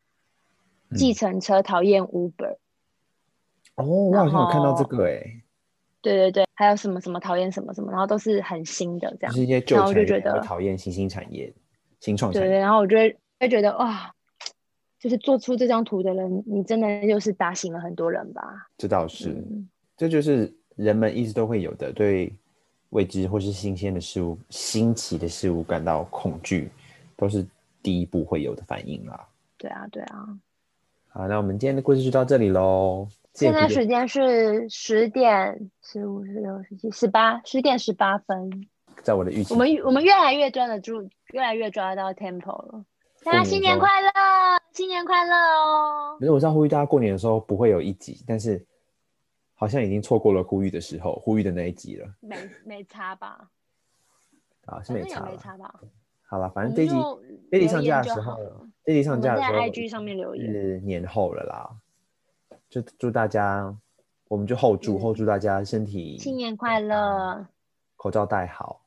[0.95, 2.58] 计、嗯、程车讨厌 Uber。
[3.76, 5.43] 哦，我好像有看到这个哎、欸。
[6.01, 9.34] 对对对，还有什么什么讨厌什么什么，然后都是很新的这样。
[9.34, 11.54] 就是一些旧产业讨厌新兴产业、
[12.01, 12.47] 新创产业。
[12.49, 14.14] 对对，然后我就会会觉得哇，
[14.99, 18.41] 就是做出这张图的人，你真的就是打醒了很多人吧？
[18.78, 22.36] 这倒是，嗯、这就是人们一直都会有的对。
[22.94, 26.72] 未知或是新鲜的事物、新奇的事物感到恐惧，
[27.18, 27.46] 都是
[27.82, 29.28] 第一步会有的反应啦。
[29.58, 30.28] 对啊，对啊。
[31.10, 33.08] 好，那我们今天的故事就到这里喽。
[33.34, 38.68] 现在时间是十点十五、十六、十七、十八，十点十八分。
[39.02, 41.02] 在我的预期，我们我们越来越抓得住，
[41.34, 42.86] 越来越抓得到 tempo 了。
[43.24, 44.10] 大家新年快乐，
[44.72, 46.18] 新年快乐哦！
[46.20, 48.64] 可是我知道呼吁大家过年的时候不会有一集，但是
[49.64, 52.14] 好像已经错过了呼吁的时候，呼吁的那一集了。
[52.20, 52.36] 没
[52.66, 53.49] 没差吧？
[54.66, 55.74] 啊，是没差，没差吧？
[56.28, 56.93] 好了，反正这集
[57.49, 58.38] 这集上架的时候，
[58.84, 61.78] 这集上架的时候在 IG 上面留言是年后了啦。
[62.70, 63.74] 就祝大家，
[64.28, 67.47] 我们就后祝、嗯、后祝大家身体新年快乐，
[67.95, 68.82] 口罩戴好。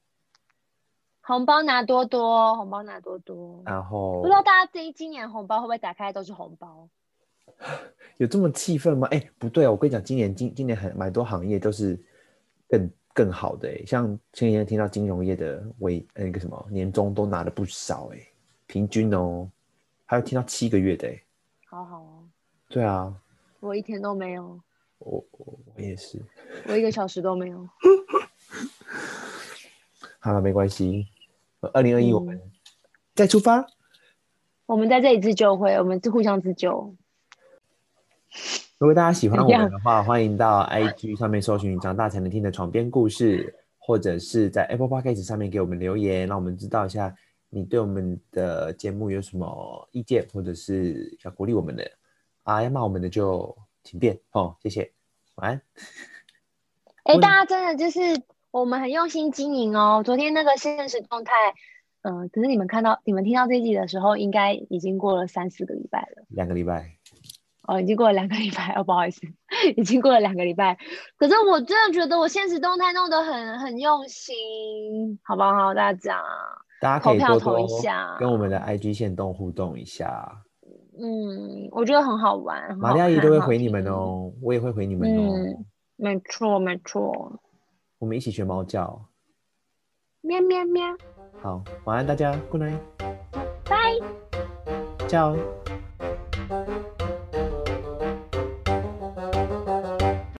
[1.23, 3.63] 红包拿多多，红包拿多多。
[3.65, 6.91] 然后不知道大家这一今年红包会不会打开都是红包？
[8.19, 9.07] 有这么气愤吗？
[9.11, 9.71] 哎、欸，不对啊！
[9.71, 11.99] 我跟你讲，今年今今年很蛮多行业都是
[12.69, 18.29] 更更好的哎、欸，像前几天听到金融业的为那个什么年终都拿了不少哎、欸，
[18.67, 19.51] 平均哦，
[20.05, 21.09] 还有听到七个月的
[21.69, 22.25] 好好哦。
[22.69, 23.15] 对啊，
[23.61, 24.61] 我一天都没有。
[24.99, 26.23] 我我我也是，
[26.67, 27.69] 我一个小时都没有。
[30.19, 31.07] 好了，没关系。
[31.73, 32.41] 二零二一，我们
[33.15, 33.67] 再出发。
[34.65, 36.95] 我们在这里自救会，我们是互相自救。
[38.79, 47.15] 如果大家喜欢我们的话，欢迎到 IG 上面搜寻“长大才能听的床边故事”，或者是在 Apple Podcast 上面给我们留言，让我们知道一下
[47.49, 51.91] 你对我们的节目有什么意见，或者是想鼓励我们的
[52.43, 54.93] 啊，要骂我们的就请便哦，谢谢，
[55.37, 55.63] 晚安。
[57.05, 58.01] 哎、欸，大家真的就是。
[58.53, 60.01] 我们很用心经营哦。
[60.03, 61.33] 昨天那个现实动态，
[62.01, 66.25] 嗯、呃，可是你们看到、你们听到这一集的时候，应该已经过了三四个礼拜了。
[66.31, 66.96] 两个礼拜。
[67.67, 69.21] 哦，已经过了两个礼拜哦，不好意思，
[69.77, 70.77] 已经过了两个礼拜。
[71.17, 75.75] 可是我真的觉得我现实动态弄得很很用心，好不好？
[75.75, 76.23] 大家，
[76.81, 80.43] 大家可以多多投票投一下，跟我们的 IG 线动互动一下。
[80.99, 82.77] 嗯，我觉得很好玩。
[82.79, 85.35] 玛丽阿姨都会回你们哦，我也会回你们哦。
[85.35, 87.41] 嗯，没错，没错。
[87.99, 89.09] 我们一起学猫叫，
[90.23, 90.85] 喵喵喵。
[91.43, 92.79] 好，晚安大家，Good night，
[93.65, 93.95] 拜，
[95.07, 95.37] 叫。